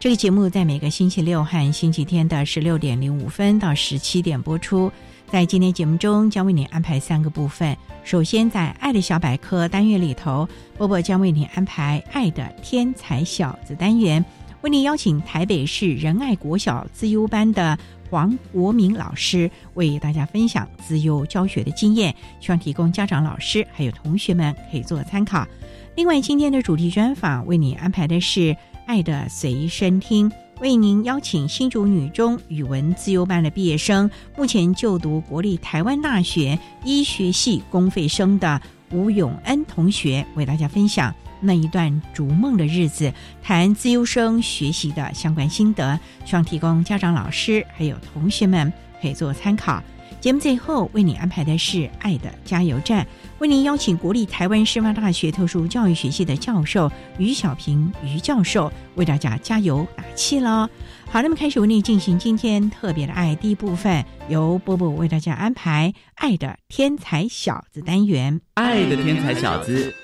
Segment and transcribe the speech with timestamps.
[0.00, 4.92] 这个节目在每个星期六和星期天的十六点零五分到十七点播出。
[5.30, 7.74] 在今天节目中，将为您安排三个部分。
[8.04, 14.22] 首先，在“爱的小百科”单元里头，波波将为您安排“爱的天才小子”单元，
[14.60, 17.76] 为您邀请台北市仁爱国小资优班的
[18.10, 25.48] 黄国明老师为大家分享资优教学的经验，希望提供家长、老师还有同学们可以做参考。
[25.96, 28.54] 另外，今天的主题专访为你安排的是。
[28.86, 38.60] 爱的随身听，为您邀请新竹女中语文自由班的毕业生，目前就读国立台湾大学医学系公费生的
[38.90, 49.82] 吴永恩同学，为大家分享那一段逐梦的日子，谈自由生学习的相关心得，希望提供家长、老师还有同学们可以做参考。
[50.24, 53.06] 节目最后为你安排的是爱的加油站。
[53.40, 60.66] 为您邀请国立台湾师范大学特殊教育学系的教授于小平于教授为大家加油打气喽！
[61.10, 68.40] 好，那么开始为您进行今天特别的爱第一部分，由波波为大家安排《爱的天才小子》单元。
[68.54, 69.94] 爱的天才小子，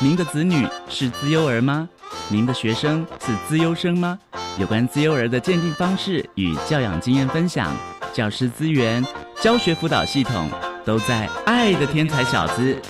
[0.00, 1.86] 您的子女是资优儿吗？
[2.30, 4.18] 您的学生是资优生吗？
[4.58, 7.76] 有关资优儿的鉴定方式与教养经验分享，
[8.12, 9.04] 教师资源、
[9.40, 10.50] 教学辅导系统。
[10.88, 12.80] 都在爱的天才小子。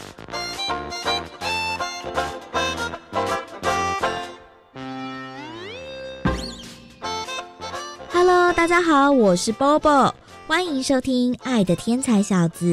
[8.12, 10.14] Hello，大家好，我是 Bobo，
[10.46, 12.66] 欢迎收听《爱的天才小子》。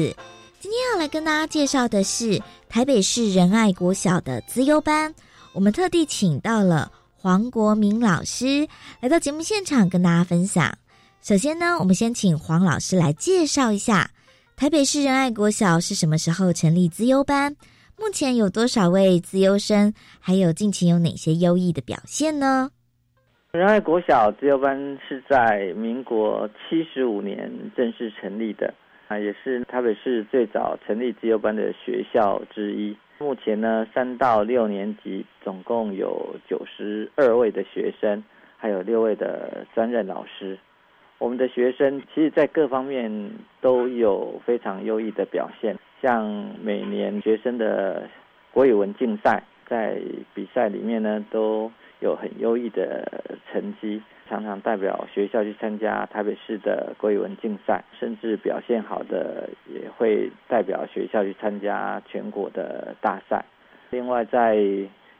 [0.60, 5.12] 今天要来跟大家介绍的是台北市仁爱国小的资优班，
[5.54, 8.68] 我们特地请到了黄国明老师
[9.00, 10.72] 来到节目现场跟大家分享。
[11.26, 14.10] 首先呢，我们先请黄老师来介绍一下。
[14.56, 17.56] 台北市仁爱国小是什么时候成立资优班？
[17.98, 19.92] 目前有多少位资优生？
[20.20, 22.70] 还有近期有哪些优异的表现呢？
[23.50, 24.78] 仁爱国小资优班
[25.08, 28.72] 是在民国七十五年正式成立的，
[29.08, 32.96] 啊，也是台北市最早成立资优班的学校之一。
[33.18, 38.22] 目前呢，三到六年级总共有九十二位的学生，
[38.56, 40.56] 还有六位的专任老师。
[41.18, 45.76] 我们的学生其实，在各方面都有非常优异的表现。
[46.02, 46.24] 像
[46.62, 48.08] 每年学生的
[48.52, 49.98] 国语文竞赛，在
[50.34, 53.10] 比赛里面呢，都有很优异的
[53.50, 63.42] 成绩，常常代表学校去参加台北市的国语文竞赛，甚至表现好的也会代表学校去参加全国的大赛。
[63.88, 64.62] 另外，在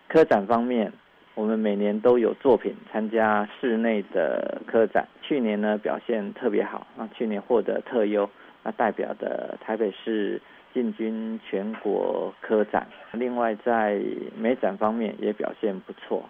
[0.09, 0.93] 科展方面，
[1.37, 8.29] 我们每年都有作品参加室内的科展，去年呢表现特别好，那去年获得特优，
[8.63, 10.41] 那代表的台北市
[10.73, 12.87] 进军全国科展。
[13.13, 14.01] 另外在
[14.35, 16.27] 美展方面也表现不错，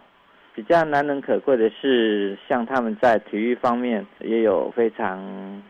[0.57, 5.63] 比较难能可贵的是，像他们在体育方面也有非常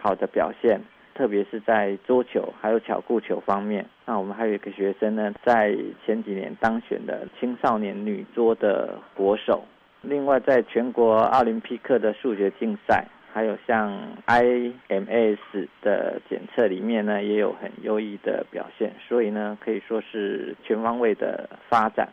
[0.00, 0.80] 好的表现。
[1.20, 5.76] 特别是在桌球还有巧固球方面，那我们还有一个学生呢，在
[6.06, 9.62] 前几年当选的青少年女桌的国手。
[10.00, 13.92] 另外，在全国奥林匹克的数学竞赛，还有像
[14.28, 18.90] IMS 的检测里面呢，也有很优异的表现。
[19.06, 22.08] 所以呢，可以说是全方位的发展。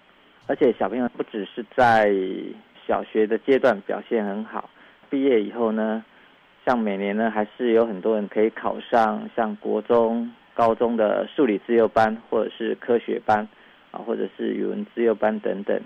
[0.48, 2.14] 而且小朋友不只是在
[2.86, 4.70] 小学的阶段表现很好，
[5.10, 6.04] 毕业以后呢。
[6.68, 13.48] 像每年呢，还是有很多人可以考上像国中、高中的数理自由班，或者是科学班，
[13.92, 15.82] 啊，或者是语文自由班等等。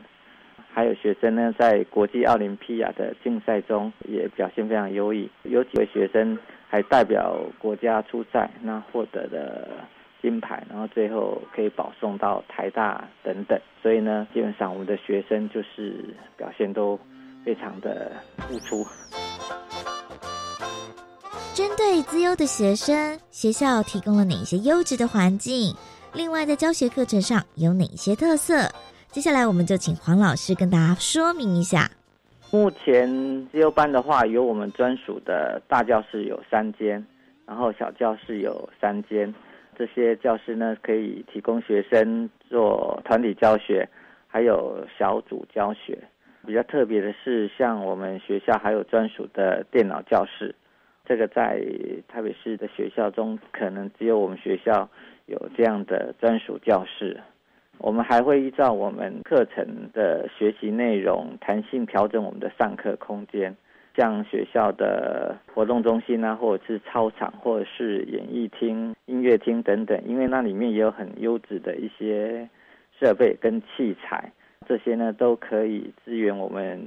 [0.74, 6.36] 还有学生呢，在国际奥林匹亚的竞赛中也表现非常优异，有几位学生
[6.68, 9.68] 还代表国家出赛，那获得了
[10.20, 13.60] 金牌，然后最后可以保送到台大等等。
[13.84, 16.04] 所以呢，基本上我们的学生就是
[16.36, 17.00] 表现都
[17.46, 18.84] 非常的突出。
[21.54, 25.76] 针对资优的学生，学校提供了哪些优质的环境？
[26.14, 28.70] 另外，在教学课程上有哪些特色？
[29.10, 31.92] 接下来，我们就请黄老师跟大家说明一下。
[32.52, 33.06] 目前
[33.52, 37.06] 资优班的话，有我们专属的大教室有三间，
[37.46, 39.34] 然后小教室有三间。
[39.78, 43.88] 这些教室呢，可以提供学生做团体教学，
[44.26, 46.00] 还有小组教学。
[46.48, 50.56] 比较特别的是，像我们学校还有专属的电脑教室，
[51.06, 51.62] 这个在
[52.08, 54.90] 台北市的学校中，可能只有我们学校
[55.26, 57.20] 有这样的专属教室。
[57.78, 63.56] 我们还会依照我们课程的学习内容，弹性调整我们的上课空间，
[63.98, 72.48] 像学校的活动中心啊，或者是操场，或者是演艺厅、音乐厅等等，因为那里面也有很优质的一些
[73.00, 74.32] 设备跟器材，
[74.68, 76.86] 这些呢都可以支援我们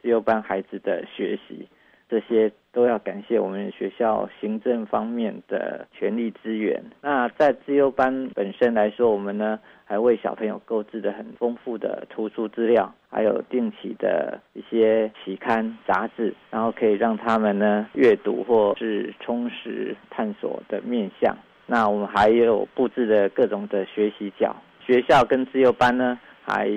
[0.00, 1.68] 自由班孩子的学习。
[2.12, 6.78] 这些都要感谢我们学校行政方面的全力支援。
[7.00, 21.34] 那在自由班本身来说，我们呢还为小朋友购置的很丰富的图书资料，还有定期的一些期刊杂志，然后可以让他们呢阅读或是充实探索的面向。
[21.66, 24.54] 那我们还有布置的各种的学习角，
[24.84, 26.68] 学校跟自由班呢还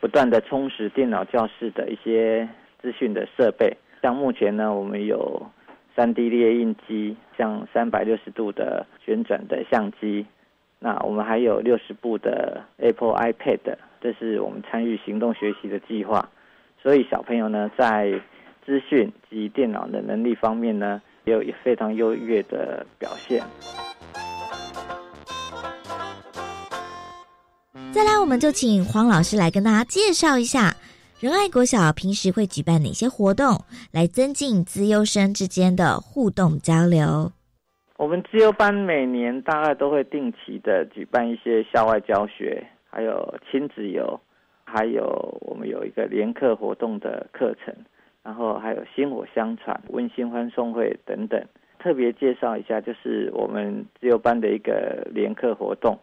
[0.00, 2.48] 不断的充实电脑教室的一些
[2.80, 3.76] 资讯的设备。
[4.02, 5.46] 像目前呢，我们有
[5.94, 10.26] 三 D 列印机，像三百六十度的旋转的相机，
[10.80, 16.28] 那我们还有六十部的 Apple iPad，这是我们参与行动学习的计划。
[16.82, 18.20] 所以小朋友呢，在
[18.66, 23.40] 资讯及电脑的能力方面呢，也有非常优越的表现。
[27.92, 30.74] 再来，我们就请黄老师来跟大家介绍一下。
[31.22, 37.30] 仁爱国小平时会举办哪些活动，来增进资优生之间的互动交流？
[37.96, 44.18] 我们资优班每年大概都会定期的举办一些校外教学，还有亲子游，
[44.64, 47.72] 还有我们有一个联课活动的课程，
[48.24, 51.40] 然后还有薪火相传、温馨欢送会等等。
[51.78, 55.96] 特别介绍一下，就是我们自由班的一个联课活动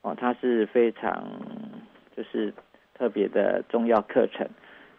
[0.00, 1.22] 哦，它是非常
[2.16, 2.50] 就是。
[2.96, 4.48] 特别的重要课程，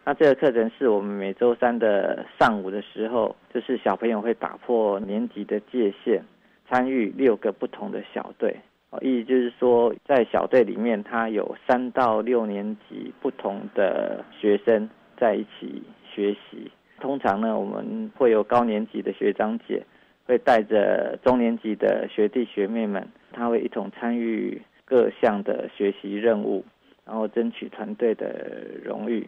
[0.04, 6.22] 那这个课程是我们每周三的上午的时候，就是小朋友会打破年级的界限，
[6.70, 8.56] 参与六个不同的小队。
[8.92, 16.70] 哦，意思就是说，在小队里面，他有三到六年级不同的学生在一起学习。
[17.00, 19.84] 通常呢，我们会有高年级的学长姐
[20.26, 26.64] 会带着中年级的学弟学妹们，他会一同参与各项的学习任务。
[27.06, 29.28] 然后争取团队的荣誉，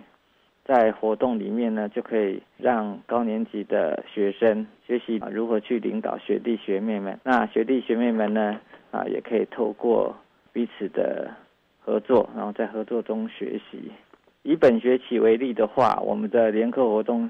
[0.66, 7.20] 在活动里面呢，就可以让高年级的学生学习如何去领导学弟学妹们。
[7.24, 8.60] 那学弟学妹们呢，
[8.92, 10.16] 啊，也可以透过
[10.52, 11.30] 彼此的
[11.80, 13.92] 合作，然后在合作中学习。
[14.44, 17.30] 以本学期为例的话，我们的联课活动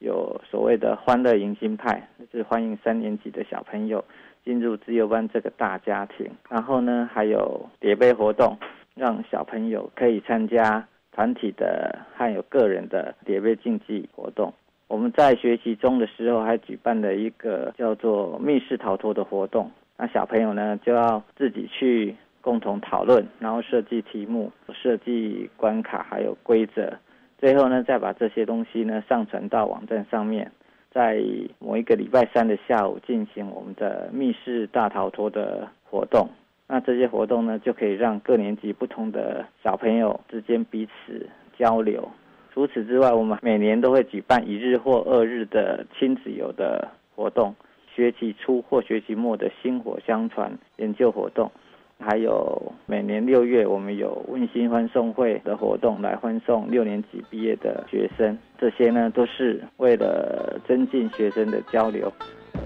[0.00, 4.04] 有所谓的欢乐迎新派，就是欢迎三年级的小朋友
[4.44, 6.30] 进入自由班这个大家庭。
[6.48, 8.58] 然后呢，还有叠杯活动。
[8.96, 14.52] 让小朋友可以参加团体的还有个人的叠杯竞技活动。
[14.88, 19.70] 我们在学习中的时候还举办了一个叫做密室逃脱的活动。
[19.98, 26.92] 那小朋友呢就要自己去共同讨论，然后设计题目、设计关卡还有规则，
[27.38, 30.50] 最后呢再把这些东西呢上传到网站上面，
[30.92, 31.20] 在
[31.58, 36.28] 某一个礼拜三的下午进行我们的密室大逃脱的活动。
[36.68, 42.08] 那这些活动呢，就可以让各年级不同的小朋友之间彼此交流。
[42.52, 47.54] 除此之外，我们每年都会举办一日或二日的亲子游的活动，
[47.94, 51.52] 学期初或学期末的薪火相传研究活动，
[52.00, 58.36] 还有每年六月我们有温馨欢送会的活动，来欢送六年级毕业的学生。
[58.58, 62.12] 这些呢，都是为了增进学生的交流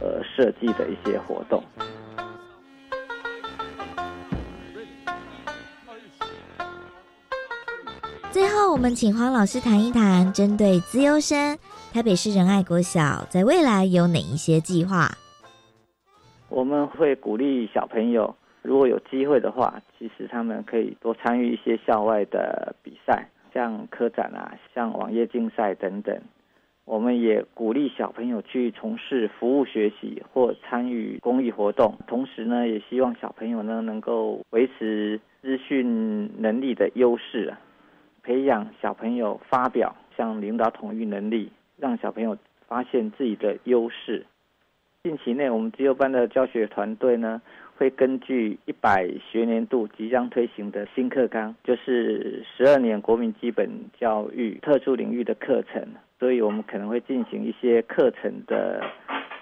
[0.00, 1.62] 而设计的一些活动。
[8.50, 11.56] 后，我们请黄老师谈一谈针对资优生
[11.92, 15.08] 台北市仁爱国小在未来有哪一些计划？
[16.48, 26.20] 我们会鼓励小朋友，如果有机会的话，其实他们可以多参与一些校外的比赛，像科展啊，像网页竞赛等等。
[26.86, 37.60] 我们也鼓励小朋友去从事服务学习或参与公益活动，同时呢，也希望小朋友呢能够维持资讯能力的优势啊，
[38.22, 42.36] 培养小朋友发表像领导统御能力，让小朋友
[42.66, 44.26] 发现自己的优势。
[45.02, 47.40] 近期内，我们自由班的教学团队呢，
[47.76, 53.66] 会根据一百学年度即将推行的新课纲，就是十二年国民基本
[53.98, 55.82] 教育特殊领域的课程，
[56.18, 58.84] 所以我们可能会进行一些课程的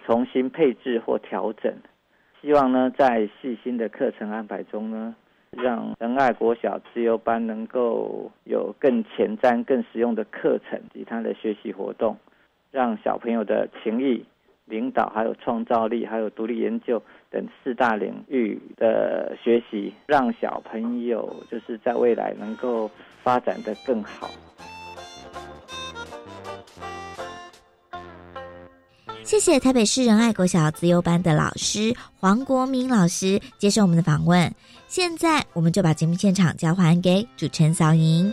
[0.06, 1.74] 重新配置或调整，
[2.40, 5.16] 希望呢，在细心的课程安排中呢，
[5.50, 12.16] 让仁爱国小自由班能够有更前瞻、更实用的课程及他的学习活动，
[12.70, 14.24] 让小朋友的情谊。
[14.70, 22.90] 领导，还有创造力，还有独立研究等四大领域的学习，让小朋友就是在未来能够
[23.22, 24.28] 发展得更好。
[29.28, 34.50] 谢谢台北市仁爱国小自由班的老师黄国明老师接受我们的访问。
[34.88, 38.32] 现在，我们就把节目现场交还给主持人小莹。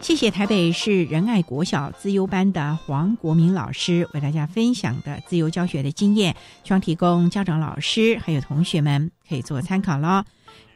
[0.00, 6.32] 谢谢台北市仁爱国小自优班的黄国明老师为大家分享的自由教学的经验，
[6.62, 10.22] 希望提供家长、老师还有同学们可以做参考喽。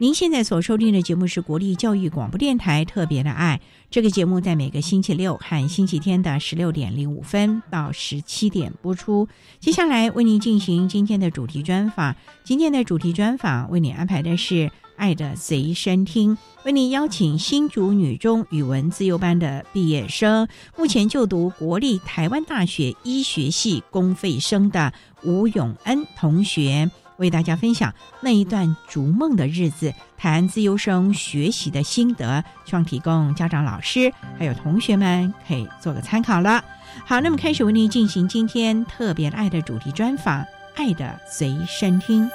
[0.01, 9.27] 您现在所收听的节目是国立教育广播电台特别的爱，这个节目在每个星期六和星期天的十六点零五分到十七点播出。
[9.59, 14.71] 接下来为您进行今天的主题专访，今天的主题专访为您安排的是。
[14.97, 24.93] 爱的随身听，为您邀请新竹女中语文自由班的毕业生，目前就读国立台湾大学医学系公费生的
[25.23, 26.91] 吴永恩同学，
[27.21, 36.63] 为大家分享那一段逐梦的日子，谈自由生学习的心得，希望提供家长、老师还有同学们可以做个参考了。
[37.05, 40.41] 好，那么开始为您进行今天特别爱的主题专访，
[40.75, 42.27] 《爱的随身听》。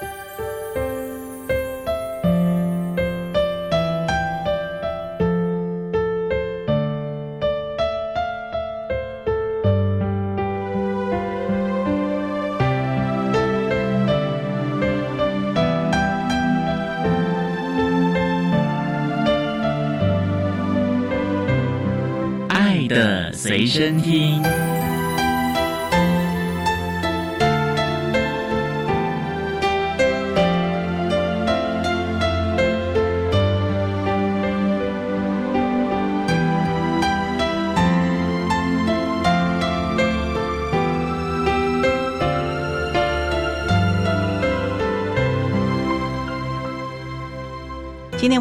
[23.67, 24.56] 随身听。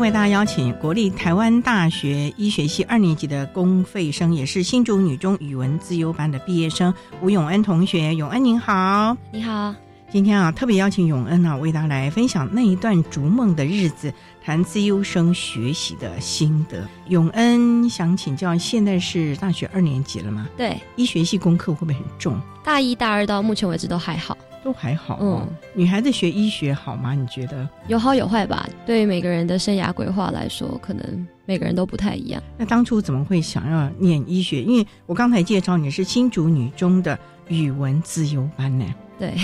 [0.06, 6.94] 为大家邀请国立台湾大学医学系二年级的公费生，也是新竹女中语文自优班的毕业生
[7.24, 8.14] 吴永恩同学。
[8.14, 9.74] 永恩您好，你好。
[10.12, 16.88] 今天啊，特别邀请永恩呢，为大家来分享那一段逐梦的日子，谈自优生学习的心得。
[17.08, 20.48] 永恩想请教，现在是大学二年级了吗？
[20.56, 22.40] 对，医学系功课会不会很重？
[22.64, 24.38] 大一、大二到目前为止都还好。
[24.66, 27.14] 都还好，嗯，女孩子学医学好吗？
[27.14, 28.68] 你觉得有好有坏吧？
[28.84, 32.42] 对每个人的生涯规划来说，可能每个人都不太一样。
[32.58, 34.64] 那当初怎么会想要念医学？
[34.64, 37.18] 因为我刚才介绍你是新竹女中的
[37.48, 38.86] 语文自由班呢。
[39.20, 39.36] 对，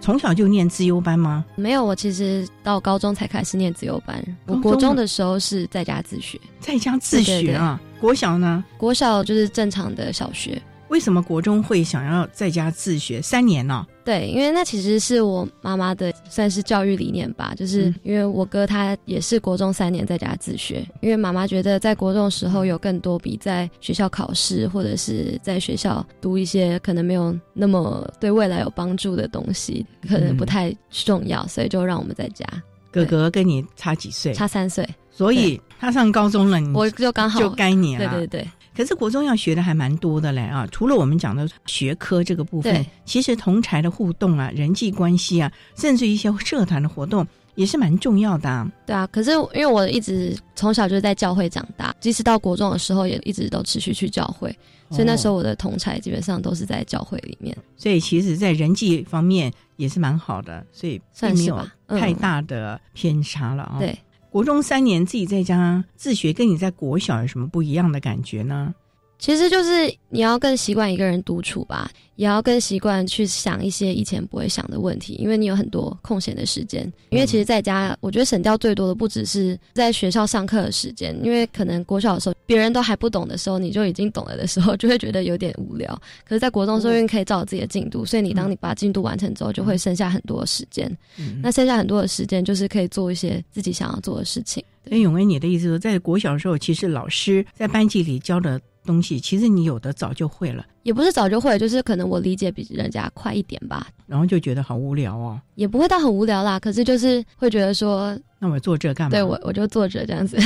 [0.00, 1.44] 从小就念自优班吗？
[1.56, 4.24] 没有，我其实到高中才开始念自优班。
[4.46, 7.80] 我国中的时候是在家自学，在家自学啊。
[8.00, 8.64] 国小呢？
[8.76, 10.62] 国小就是正常的小学。
[10.88, 13.86] 为什么国中会想要在家自学三年呢？
[14.04, 32.46] 对，因为那其实是我妈妈的算是教育理念吧，就是因为我哥他也是国中三年在家自学，因为妈妈觉得在国中的时候有更多比在学校考试或者是在学校读一些可能没有那么对未来有帮助的东西，可能不太重要，所以就让我们在家。
[32.90, 34.32] 哥哥跟你差几岁？
[34.32, 38.08] 差三岁，所以他上高中了，我就刚好就该你了。
[38.08, 38.48] 对对对。
[38.78, 40.64] 可是国中要学的还蛮多的嘞啊！
[40.70, 48.48] 除了我们讲的学科这个部分，其实同才的互动啊、人际关系啊，甚至一些社团的活动，也是蛮重要的。
[48.48, 48.70] 啊。
[48.86, 54.56] 对啊，可是因为我一直从小就在教会长大，即使到国中的时候，也一直都持续去教会，
[54.90, 57.56] 所以那时候我的同才基本上都是在教会里面。
[57.76, 63.78] 所以其实，在人际方面也是蛮好的，所以并没有太大的偏差了啊。
[63.80, 63.98] 对，
[64.30, 68.74] 国中三年自己在家自学，跟你在国小有什么不一样的感觉呢？
[69.18, 76.90] 其实就是你要更习惯一个人独处吧，也要更习惯去想一些以前不会想的问题，因为你有很多空闲的时间。
[77.10, 86.00] 因为其实在家，我觉得省掉最多的不只是在学校上课的时间，因为可能国小的时候别人都还不懂的时候，你就已经懂了的时候，就会觉得有点无聊。
[86.24, 90.96] 可是，在国中时候，因为可以照自己的进度，所以你当你把进度完成之后，就会剩下很多时间。
[91.42, 94.62] 那剩下很多的时间，就是可以做一些自己想要做的事情。
[94.84, 98.60] 那永威，你的意思说，在国小的时候，其实老师在班级里教的。
[98.88, 103.86] 东西其实你有的早就会了，也不是早就会，就是可能我理解比人家快一点吧。
[104.06, 106.58] 然后就觉得好无聊哦，也不会到很无聊啦。
[106.58, 109.10] 可是就是会觉得说，那我坐这干嘛？
[109.10, 110.38] 对我我就坐着这样子。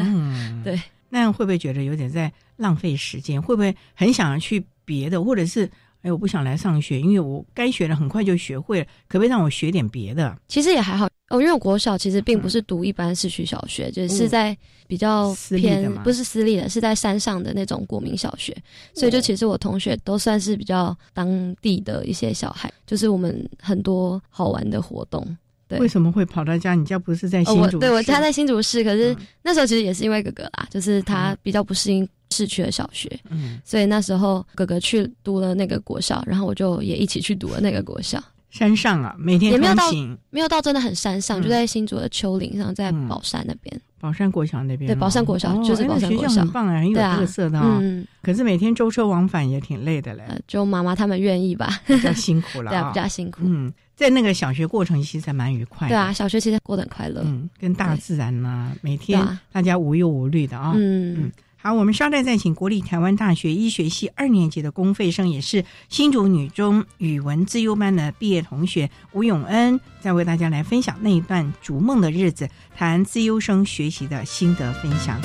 [0.64, 0.80] 对，
[1.10, 3.42] 那样会不会觉得有点在浪费时间？
[3.42, 5.70] 会不会很想去别的，或者是？
[6.02, 10.36] 哎，我不想来上学，因为我该学的很快就学会了，可不可以让我学点别的？
[10.48, 14.56] 其实也还好哦，因为我国小其实并不是读一般市区小学，就是在
[14.86, 18.56] 比较偏不是私立的，是在山上的那种国民小学，
[18.94, 25.24] 所以就其实我同学都算是比较当地的一些小孩，就是我们很多好玩的活动。
[25.72, 26.74] 对，为什么会跑到家？
[26.74, 27.78] 你家不是在新竹？
[27.78, 32.08] 对我家在新竹市，可是那时候其实也是因为哥哥啦，就是他比较不适应。
[32.34, 38.18] 市区的小学，嗯，所以那时候哥哥去读了那个国校，然后我就也一起去读了那个国校。
[38.48, 39.84] 山上啊，每天也没有到，
[40.30, 43.78] 没有到真的很山上，就在新竹的丘陵上，在宝山那边。
[44.00, 47.78] 宝山国小那边，对，宝山国小就是宝山国小，很棒啊，很有特色的啊。
[47.82, 50.24] 嗯，可是每天舟车往返也挺累的嘞。
[50.48, 53.42] 就妈妈他们愿意吧，比较辛苦了， 对，比较辛苦。
[53.44, 55.94] 嗯，在那个小学过程其实还蛮愉快的。
[55.94, 57.22] 对啊，小学其实过得很快乐。
[57.24, 60.72] 嗯，跟大自然呐，每天大家无忧无虑的啊。
[60.74, 61.32] 嗯嗯。
[61.56, 75.20] 好，我们稍待再请国立台湾大学医学系二年级的公费生，也是新竹女中语文自优班的毕业同学吴永恩，再为大家来分享那一段逐梦的日子，谈自优生学习的心得分享。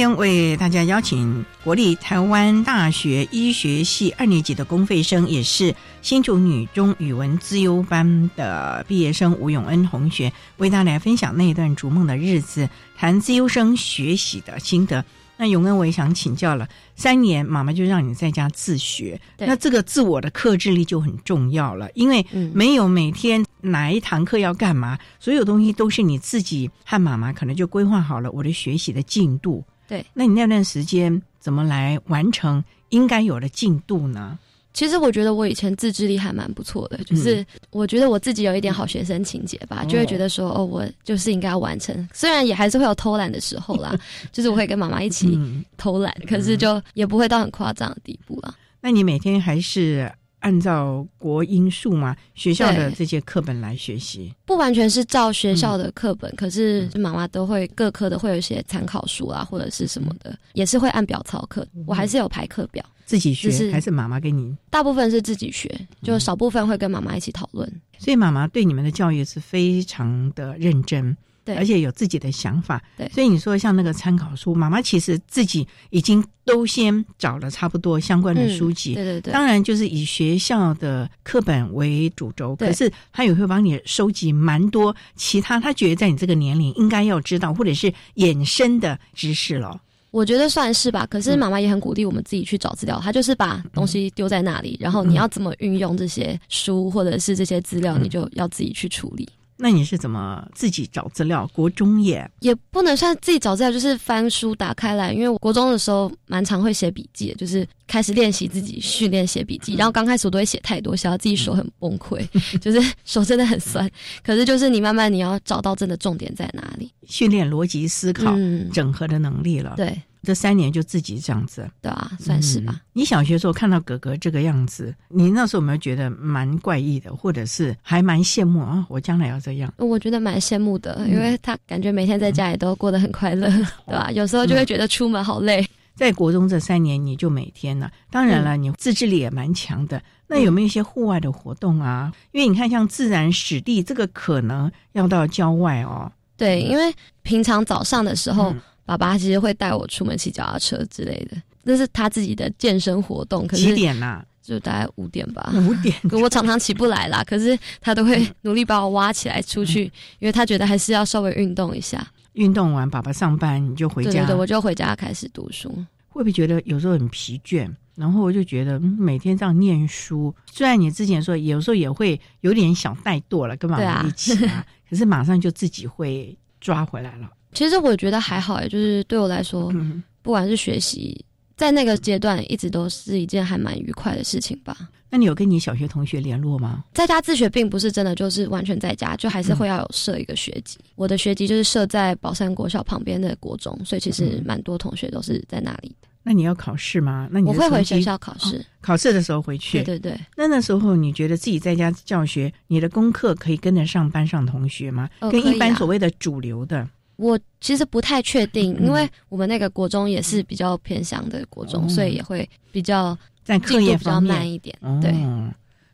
[0.00, 15.04] 天为大家邀请国立台湾大学医学系二年级的公费生，也是新竹女中语文资优班的毕业生吴永恩同学，为大家来分享那一段逐梦的日子，谈资优生学习的心得。
[15.36, 29.62] 那永恩，我也想请教了，三年妈妈就让你在家自学，那这个自我的克制力就很重要了，因为没有每天哪一堂课要干嘛，所有东西都是你自己和妈妈可能就规划好了我的学习的进度。
[29.90, 34.38] 对，那你那段时间怎么来完成应该有的进度呢？
[34.72, 43.98] 其实我觉得我以前自制力还蛮不错的，就是我觉得我自己有一点好学生情节吧，就会觉得说哦，我就是应该要完成，虽然也还是会有偷懒的时候啦，
[44.30, 45.36] 就是我会跟妈妈一起
[45.76, 48.54] 偷懒，可是就也不会到很夸张的地步啦。
[48.80, 54.34] 那你每天还是按照国英数嘛学校的对这些课本来学习。
[54.44, 61.66] 不完全是照学校的课本，可是妈妈都会各科的会有一些参考书啊，或者是什么的，也是会按表操课。
[61.86, 64.56] 我还是有排课表，自己学就是还是妈妈给你？
[64.70, 65.68] 大部分是自己学，
[66.02, 67.70] 就少部分会跟妈妈一起讨论。
[67.98, 71.16] 所以妈妈对你们的教育是非常的认真，
[71.50, 72.82] 对而且有自己的想法。
[72.96, 78.92] 对所以你说像那个参考书，妈妈其实自己已经都先找了差不多相关的书籍。
[78.92, 89.80] 嗯对对对，当然，就是以学校的课本为主轴，可是他也会帮你收集蛮多其他他觉得在你这个年龄应该要知道或者是衍生的知识了。
[90.10, 91.06] 我觉得算是吧。
[91.06, 99.28] 可是嗯妈妈也很鼓励我们自己去找资料，她就是把东西丢在那里，然后你要怎么运用这些书或者是这些资料，嗯你就要自己去处理。
[99.62, 101.46] 那你是怎么自己找资料？
[101.52, 105.12] 国中也也不能算自己找资料，就是翻书打开来。
[105.12, 109.74] 因为我国中的时候蛮常会写笔记，就是开始练习自己训练写笔记。
[109.74, 112.26] 然后刚开始我都会写太多，写到自己手很崩溃，
[112.58, 113.88] 就是手真的很酸。
[114.24, 116.90] 可是就是你慢慢你要找到真的重点在哪里。
[117.06, 121.68] 训练逻辑思考、嗯，整合的能力了。，对这三年就自己这样子。
[121.80, 122.72] 对啊，算是吧。
[122.76, 128.84] 嗯你小学时候看到哥哥这个样子，你那时候有没有觉得蛮怪异的，或者是还蛮羡慕啊？
[128.90, 129.72] 我将来要这样。
[129.78, 133.48] 我觉得蛮羡慕的，嗯因为他感觉每天在家里都过得很快乐，
[133.86, 135.66] 对吧、有时候就会觉得出门好累。
[135.94, 140.02] 在国中这三年，你就每天呢，当然了，你自制力也蛮强的。
[140.26, 142.12] 那有没有一些户外的活动啊？
[142.32, 146.10] 因为你看，像自然、史地，这个可能要到郊外哦。
[146.36, 148.60] 对，因为平常早上的时候，嗯
[148.98, 153.46] 爸爸其实会带我出门骑脚踏车之类的，那是他自己的健身活动。
[153.46, 155.52] 可几是点呐、就大概五点吧。
[155.54, 155.94] 五点。
[156.08, 159.84] 可我常常起不来啦，可是他都会努力把我挖起来出去，
[160.18, 162.04] 因为他觉得还是要稍微运动一下。
[162.32, 164.10] 运动完，爸爸上班，你就回家。
[164.10, 165.68] 对对对，我就回家开始读书。
[166.08, 167.70] 会不会觉得有时候很疲倦？
[167.94, 177.30] 然后我就觉得、嗯每天这样念书，虽然你之前说有时候也会有点想怠惰了，跟妈妈对啊一起啊， 可是马上就自己会抓回来了。
[177.52, 181.24] 其实我觉得还好，就是对我来说，嗯，不管是学习，
[181.56, 184.76] 在那个阶段一直都是一件还蛮愉快的事情吧。
[185.12, 186.84] 那你有跟你小学同学联络吗？
[186.94, 190.78] 在家自学并不是真的就是完全在家，就还是会要有设一个学籍。
[190.94, 196.08] 我的学籍就是设在宝山国小旁边的国中，所以其实蛮多同学都是在那里的。
[196.22, 197.26] 那你要考试吗？
[197.32, 199.82] 那你我会回学校考试，考试的时候回去。
[199.82, 205.08] 对对对，那那时候你觉得自己在家教学，你的功课可以跟得上班上同学吗？
[205.32, 206.86] 跟一般所谓的主流的，
[207.20, 214.76] 我其实不太确定，嗯因为我们那个国中也是比较偏向的国中，哦所以也会比较在课业比较慢一点。
[214.80, 215.12] 哦，对，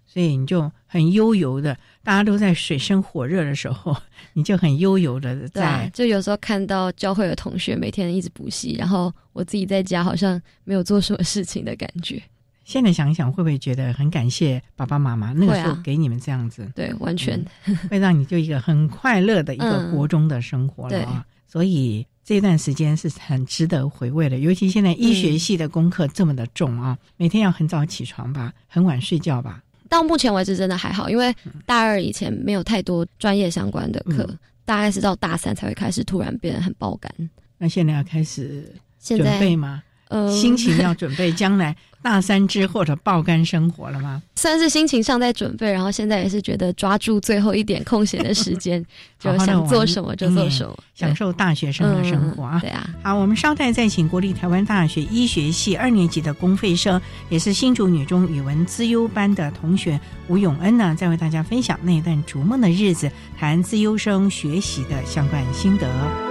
[0.07, 3.95] 所以你就很悠游的，大家都在水深火热的时候，
[4.35, 12.23] 你就很悠游的对就有时候看到教会的同学每天一直补习，然后我自己在家好像没有做什么事情的感觉。
[12.67, 17.43] 现在想一想，会不会觉得很感谢爸爸妈妈那个时候给你们这样子，对，完全、
[17.89, 21.25] 会让你就一个很快乐的一个嗯国中的生活了啊。
[21.47, 29.63] 所以这段时间是很值得回味的，尤其现在医学系的功课这么的重啊，每天要很早起床吧，很晚睡觉吧。
[29.89, 31.33] 到目前为止真的还好，因为
[31.65, 37.31] 大二以前没有太多专业相关的课，嗯大概是到大三才会开始突然变得很爆肝。
[37.57, 39.81] 那现在要开始现在准备吗？
[40.09, 44.23] 呃，心情要准备将来大三之后的爆肝生活了吗？
[44.37, 48.85] 算是心情上在准备，然后现在也是觉得抓住最后一点空闲的时间，
[49.19, 52.61] 就想做什么就做什么，享受大学生的生活啊！
[52.61, 66.26] 对啊，好，我们稍待再请国立台湾大学医学系二年级的公费生，也是新竹女中语文资优班的同学吴永恩呢，再为大家分享那一段逐梦的日子，谈资优生学习的相关心得。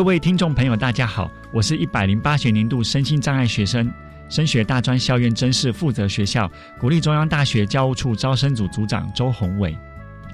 [0.00, 3.92] 各位听众朋友，大家好，我是一百零八学年度身心障碍学生
[4.30, 9.76] 升学大专校院甄试负责学校国立中央大学教务处招生组组长周宏伟。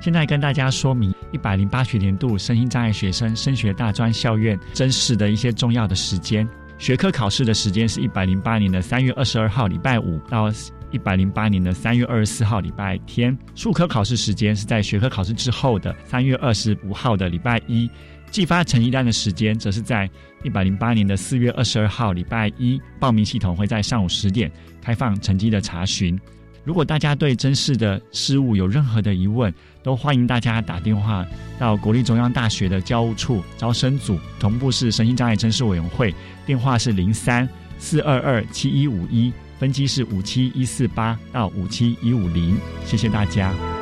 [0.01, 6.49] 现在跟大家说明一百零八学年度身心障碍学生升学大专校院甄试的一些重要的时间。
[6.79, 10.49] 学科考试的时间是一百零八年的三月二十二号礼拜五到
[10.93, 13.37] 一百零八年的三月二十四号礼拜天。
[13.57, 17.91] 术科考试时间是在学科考试之后的三月二十五号的礼拜一。
[18.31, 20.09] 寄发成绩单的时间则是在
[20.43, 24.51] 一百零八年的四月二十二号礼拜一，报名系统会在上午十点
[24.83, 26.19] 开放成绩的查询。
[26.65, 31.25] 如果大家对真试的事物有任何的疑问，都欢迎大家打电话
[31.59, 36.13] 到国立中央大学的教务处招生组，同步是身心障碍真试委员会，
[36.45, 42.59] 电话是零三四二二七一五一，分机是五七一四八到五七一五零。
[42.85, 43.76] 谢谢大家。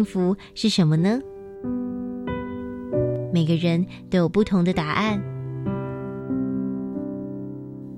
[0.00, 1.20] 幸福是什么呢？
[3.34, 5.22] 每个人都有不同的答案。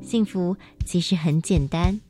[0.02, 2.00] 幸福其实很简单，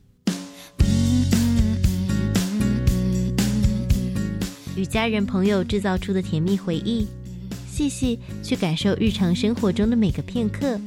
[4.75, 7.07] 与家人朋友制造出的甜蜜回忆，
[7.67, 10.79] 细细去感受日常生活中的每个片刻。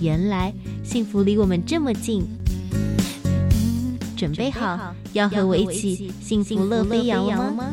[0.00, 2.24] 原来幸福离我们这么近。
[4.16, 7.66] 准备好要和我一起幸福乐飞扬了吗？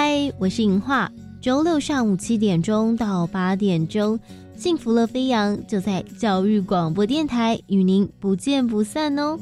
[0.00, 1.10] 嗨，我是银画。
[1.40, 4.20] 周六上午七点钟到八点钟，
[4.56, 9.36] 幸福乐飞扬就在教育广播电台与您不见不散哦。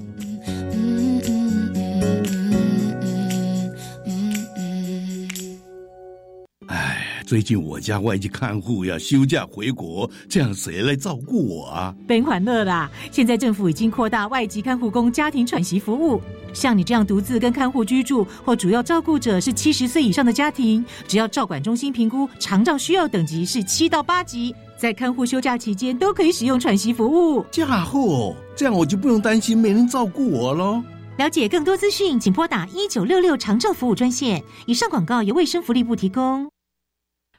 [7.26, 11.92] 最近我家外籍看护要休假回国，这样谁来照顾我啊？
[12.06, 12.88] 本款乐啦！
[13.10, 16.22] 现在政府已经扩大外籍看护工家庭喘息服务，
[16.54, 27.44] 像你这样独自跟看护居住或主要照顾者是七十岁以上的家庭，只要照管中心评估长照需要等级是七到八级，在看护休假期间都可以使用喘息服务。
[27.50, 30.80] 嫁祸，这样我就不用担心没人照顾我喽。
[31.18, 34.40] 了解更多资讯，请拨打一九六六长照服务专线。
[34.66, 36.48] 以上广告由卫生福利部提供。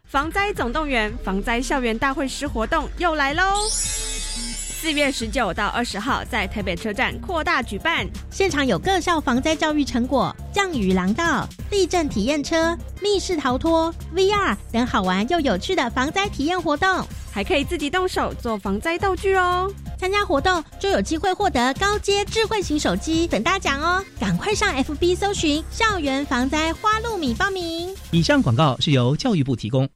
[0.07, 3.43] 防灾总动员防灾校园大会师活动又来喽！
[3.69, 19.69] 四月十九到二十号在台北车站扩大举办，现场有各校防灾教育成果、降雨廊道、地震体验车、密室逃脱、VR 等好玩又有趣的防灾体验活动，还可以自己动手做防灾道具哦。
[19.99, 24.01] 参加活动就有机会获得高阶智慧型手机等大奖哦！
[24.21, 27.93] 赶快上 FB 搜寻“校园防灾花露米”报名。
[28.11, 29.89] 以上广告是由教育部提供。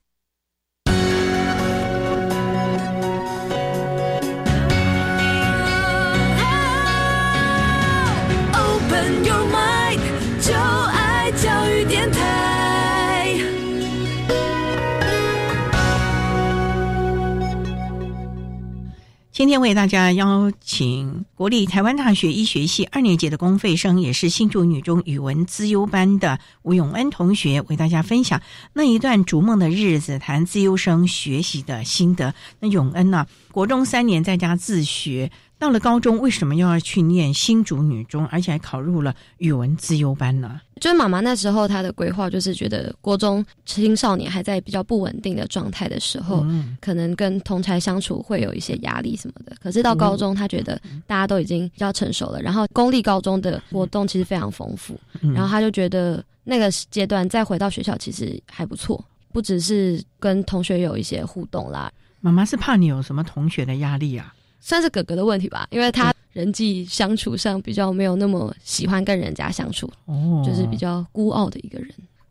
[19.32, 28.42] 今天为大家邀请国立台湾大学医学系二年级的公费生，也是新竹女中语文资优班的吴永恩同学，为大家分享
[28.74, 32.36] 那一段逐梦的日子，谈资优生学习的心得。
[32.60, 40.60] 那永恩呢、国中三年在家自学，到了高中为什么又要去念新竹女中，而且还考入了语文资优班呢？
[40.80, 49.56] 就是妈妈那时候她的规划就是觉得国中青少年还在比较不稳定的状态的时候，嗯可能跟同才相处会有一些压力什么的。
[49.62, 59.00] 可是到高中，她觉得大家都已经比较成熟了，然后公立高中的活动其实非常丰富，嗯然后她就觉得那个阶段再回到学校其实还不错，
[59.32, 64.34] 不只是跟同学有一些互动啦，妈妈是怕你有什么同学的压力啊？
[64.62, 71.90] 算是哥哥的问题吧，因为他人际相处上比较没有那么喜欢跟人家相处，哦就是比较孤傲的一个人。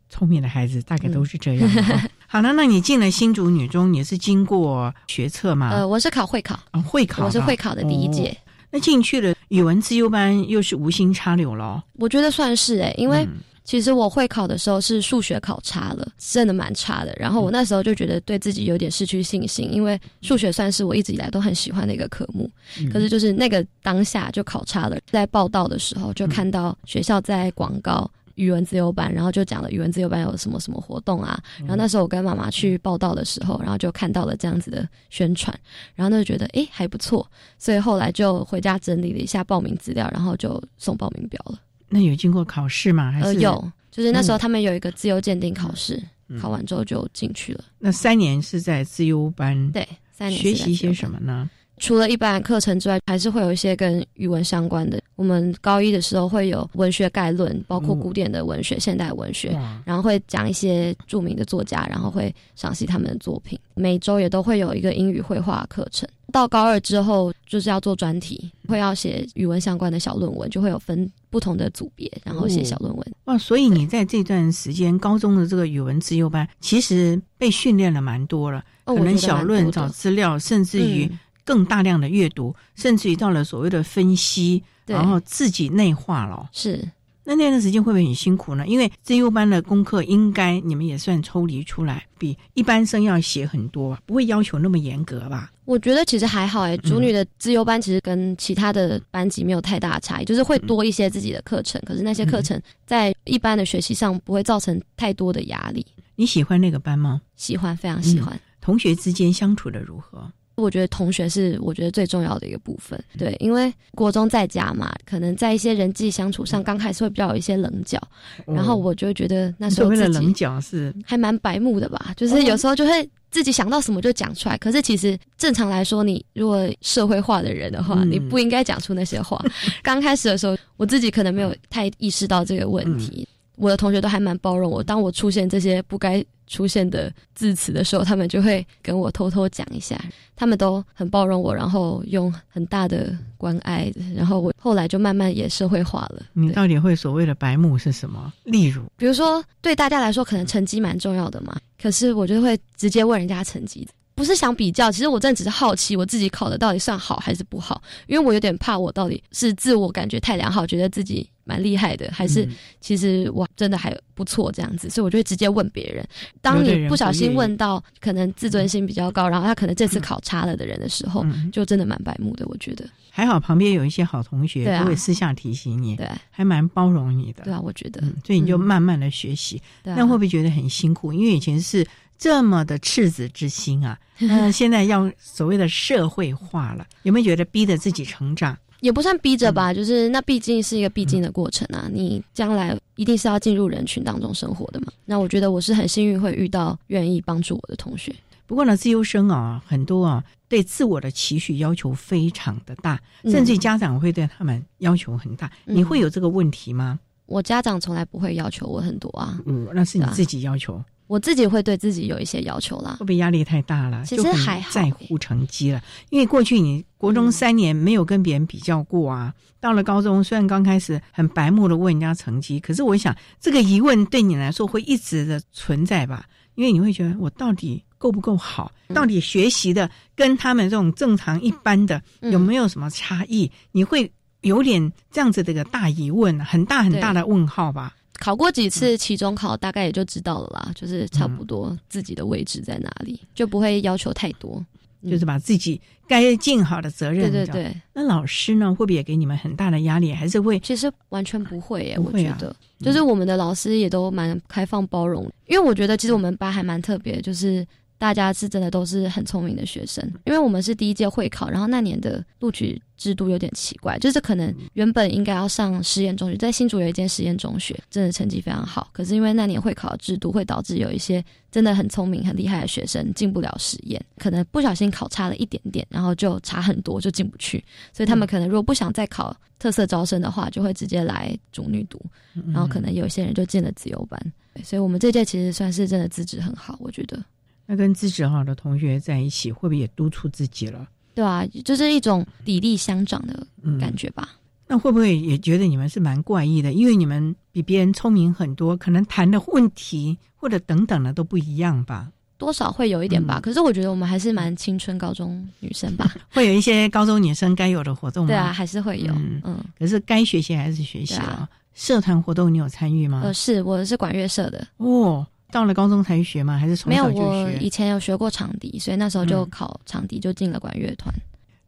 [0.09, 1.69] 聪明的孩子大概都是这样。
[1.69, 5.69] 哦 好了，那你进了新竹女中，你是经过学测吗？
[5.71, 8.29] 呃，我是考会考，啊，会考，我是会考的第一届。
[8.29, 11.83] 哦那进去了语文自优班，又是无心插柳了。
[11.97, 13.33] 我觉得算是诶、因为嗯
[13.71, 17.15] 其实我会考的时候是数学考差了，真的蛮差的。
[17.17, 24.99] 然后我那时候就觉得对自己有点失去信心，因为数学算是我一直以来都很喜欢的一个科目，嗯可是就是那个当下就考差了。
[25.09, 28.11] 在报道的时候就看到学校在广告。
[28.35, 31.41] 语文自由班，然后就讲了语文自由班有什么什么活动啊。
[31.59, 35.57] 然后那时候我跟妈妈去报道的时候，然后就看到了这样子的宣传，
[35.95, 37.25] 然后呢就觉得诶还不错，
[37.57, 41.59] 所以后来就回家整理了一下报名资料，然后就送报名表了。
[41.91, 43.11] 那有经过考试吗？
[43.11, 47.65] 还是呃有，就是那时候嗯他们有一个自由鉴定考试，嗯考完之后就进去了。
[47.77, 51.49] 那三年是在自由班，对，三年学习些什么呢？
[51.81, 55.01] 除了一般课程之外，还是会有一些跟语文相关的。
[55.15, 63.59] 我们高一的时候会有文学概论，包括古典的文学、现代文学，然后会讲一些著名的作家，然后会赏析他们的作品。
[63.73, 66.07] 每周也都会有一个英语绘画课程。
[66.31, 73.05] 到高二之后，就是要做专题，会要写语文相关的小论文，就会有分不同的组别，然后写小论文。
[73.25, 81.11] 哇，所以你在这段时间高中的这个语文自由班，其实被训练了蛮多了，可能小论、找资料，甚至于
[81.45, 86.49] 更大量的阅读，甚至于到了所谓的分析，然后自己内化了。
[86.51, 86.87] 是。
[87.23, 88.65] 那那段时间会不会很辛苦呢？
[88.67, 95.51] 因为自优班的功课应该你们也算抽离出来，比一般生要写很多，不会要求那么严格吧？
[95.65, 105.85] 我觉得其实还好哎，主女的自优班其实跟其他的班级没有太大差异，就是会多一些自己的课程，可是那些课程在一般的学习上不会造成太多的压力。
[106.15, 107.21] 你喜欢那个班吗？
[107.35, 108.37] 喜欢，非常喜欢。
[108.59, 110.27] 同学之间相处的如何？
[110.61, 117.99] 我觉得同学是我觉得最重要的一个部分，对，因为国中在家嘛，可能在一些人际相处上，刚开始会比较有一些棱角，
[118.45, 129.43] 然后我就觉得那时候自己棱角是还蛮白目的吧，就是有时候就会自己想到什么就讲出来，可是其实正常来说，你如果社会化的人的话，你不应该讲出那些话。
[129.81, 133.27] 刚开始的时候，我自己可能没有太意识到这个问题。
[133.61, 140.03] 我的同学都还蛮包容我，当我出现这些不该出现的字词的时候，他们就会跟我偷偷讲一下。
[140.35, 146.23] 他们都很包容我，然后用很大的关爱，然后我后来就慢慢也社会化了。
[146.33, 148.33] 你到底会所谓的白目是什么？
[148.45, 153.87] 例如，比如说对大家来说，可能成绩蛮重要的嘛，可是我就会直接问人家成绩。
[154.21, 157.81] 不是想比较，其实我真的只是好奇，我自己考的到底算好还是不好？
[158.05, 162.47] 因为我有点怕，我到底是自我感觉太良好，觉得自己蛮厉害的，还是
[162.79, 164.91] 其实我真的还不错这样子？
[164.91, 166.07] 所以我就会直接问别人。
[166.39, 172.45] 当你不小心问到可能自尊心比较高，然后他可能这次考差了的人的时候，就真的蛮白目的。
[172.47, 177.43] 我觉得还好，旁边有一些好同学都会私下提醒你，对，还蛮包容你的。
[177.43, 179.59] 对啊，我觉得，所以你就慢慢的学习。
[179.83, 181.11] 那会不会觉得很辛苦？
[181.11, 181.83] 因为以前是。
[182.21, 188.55] 这么的赤子之心啊，那 现在要所谓的社会化了，有没有觉得逼着自己成长？
[188.79, 191.89] 也不算逼着吧，就是那毕竟是一个必经的过程啊。
[191.91, 194.93] 你将来一定是要进入人群当中生活的嘛。
[195.03, 198.13] 那我觉得我是很幸运会遇到愿意帮助我的同学。
[198.45, 205.51] 不过呢，自优生啊，很多啊，对自我的期许要求非常的大，甚至家长会对他们要求很大。
[205.65, 206.99] 你会有这个问题吗？
[207.25, 209.39] 我家长从来不会要求我很多啊。
[209.47, 210.83] 嗯，那是你自己要求。
[211.11, 214.01] 我自己会对自己有一些要求啦，会不会压力太大了？
[214.05, 215.81] 其实还好，在乎成绩了。
[216.09, 226.23] 因为过去你国中三年没有跟别人比较过啊，到了高中虽然刚开始很白目的问人家成绩，可是我想这个疑问对你来说会一直的存在吧？
[226.55, 228.71] 因为你会觉得我到底够不够好？
[228.93, 233.51] 到底学习的跟他们这种正常一般的有没有什么差异？
[233.73, 237.93] 你会有点这样子的一个大疑问，很大很大的问号吧？
[238.21, 244.63] 考过几次期中考，大概也就知道了啦，就是差不多自己的位置在哪里，就不会要求太多，
[245.09, 247.31] 就是把自己该尽好的责任。
[247.31, 247.75] 对对对。
[247.93, 250.13] 那老师呢，会不会也给你们很大的压力？
[250.13, 250.59] 还是会？
[250.59, 257.65] 其实完全不会耶，我觉得，就是我们的老师也都蛮开放包容，因为我觉得其实我们班还蛮特别，就是。
[258.01, 282.03] 大家是真的都是很聪明的学生，因为我们是第一届会考，然后那年的录取制度有点奇怪，就是可能原本应该要上实验中学，在新竹有一间实验中学，真的成绩非常好，可是因为那年会考制度会导致有一些真的很聪明很厉害的学生进不了实验，可能不小心考差了一点点，然后就差很多就进不去，所以他们可能如果不想再考特色招生的话，就会直接来主女读，
[282.51, 284.19] 然后可能有些人就进了自由班，
[284.63, 287.23] 所以我们这届其实算是真的资质很好，我觉得。
[287.71, 290.85] 那跟资质好的同学在一起，会不会也督促自己了？
[291.15, 293.47] 对啊，就是一种砥砺相长的
[293.79, 294.27] 感觉吧。
[294.67, 296.73] 那会不会也觉得你们是蛮怪异的？
[296.73, 302.09] 因为你们比别人聪明很多，可能谈的问题或者等等的都不一样吧？
[302.37, 303.39] 多少会有一点吧。
[303.41, 306.13] 可是我觉得我们还是蛮青春高中女生吧。
[306.29, 308.27] 会有一些高中女生该有的活动吗？
[308.27, 309.13] 对啊，还是会有。
[309.45, 311.47] 嗯，可是该学习还是学习啊。
[311.73, 313.21] 社团活动你有参与吗？
[313.23, 314.67] 呃，是，我是管乐社的。
[314.75, 315.25] 哦。
[315.51, 316.57] 到了高中才学吗？
[316.57, 317.21] 还是从小就学？
[317.21, 321.13] 没有，我以前有学过长笛，所以那时候就考长笛，就进了管乐团。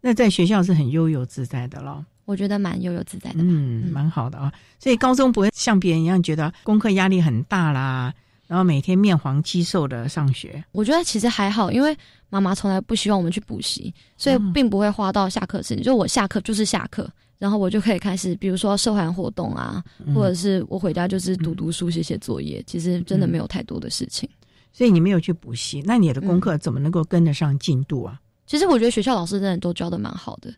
[0.02, 2.04] 那在学校是很悠游自在的咯。
[2.26, 4.52] 我觉得蛮悠游自在的，嗯，蛮好的啊。
[4.80, 8.14] 所以高中不会像别人一样觉得功课压力很大啦，
[8.48, 10.64] 然后每天面黄肌瘦的上学。
[10.72, 11.96] 我觉得其实还好，因为
[12.34, 15.84] 妈妈从来不希望我们去补习，所以并不会花到下课时间。
[15.84, 17.08] 就我下课就是下课。
[17.38, 19.84] 然后我就可以开始，比如说社团活动啊，
[20.16, 22.64] 或者是我回家就是读读书、写写作业。
[22.66, 24.28] 其实真的没有太多的事情。
[24.72, 28.20] 所以你没有去补习，那你的功课怎么能够跟得上进度啊？
[28.48, 30.52] 其实我觉得学校老师真的都教的蛮好的，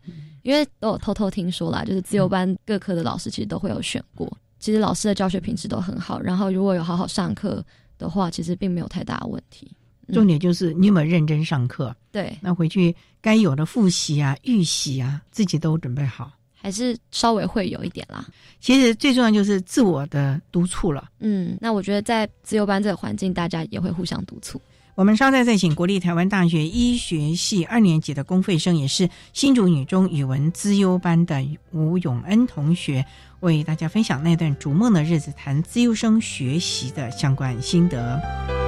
[0.43, 4.32] 因为都有偷偷听说啦，就是自由班各科的老师其实都会有选过。
[4.59, 7.61] 其实老师的教学品质都很好，然后如果有好好上课
[7.97, 9.71] 的话，其实并没有太大的问题。
[10.14, 11.95] 重点就是你有没有认真上课？
[12.12, 16.32] 对，那回去该有的复习啊、预习啊，自己都准备好。
[16.53, 18.26] 还是稍微会有一点啦。
[18.60, 21.10] 其实最重要就是自我的督促了。
[21.20, 24.60] 嗯，那我觉得在自由班这个环境，大家也会互相督促。
[24.95, 33.06] 我们稍待再请国立台湾大学医学系二年级的公费生，也是新竹女中语文资优班的吴永恩同学，
[33.41, 38.64] 为大家分享那段逐梦的日子，谈资优生学习的相关心得。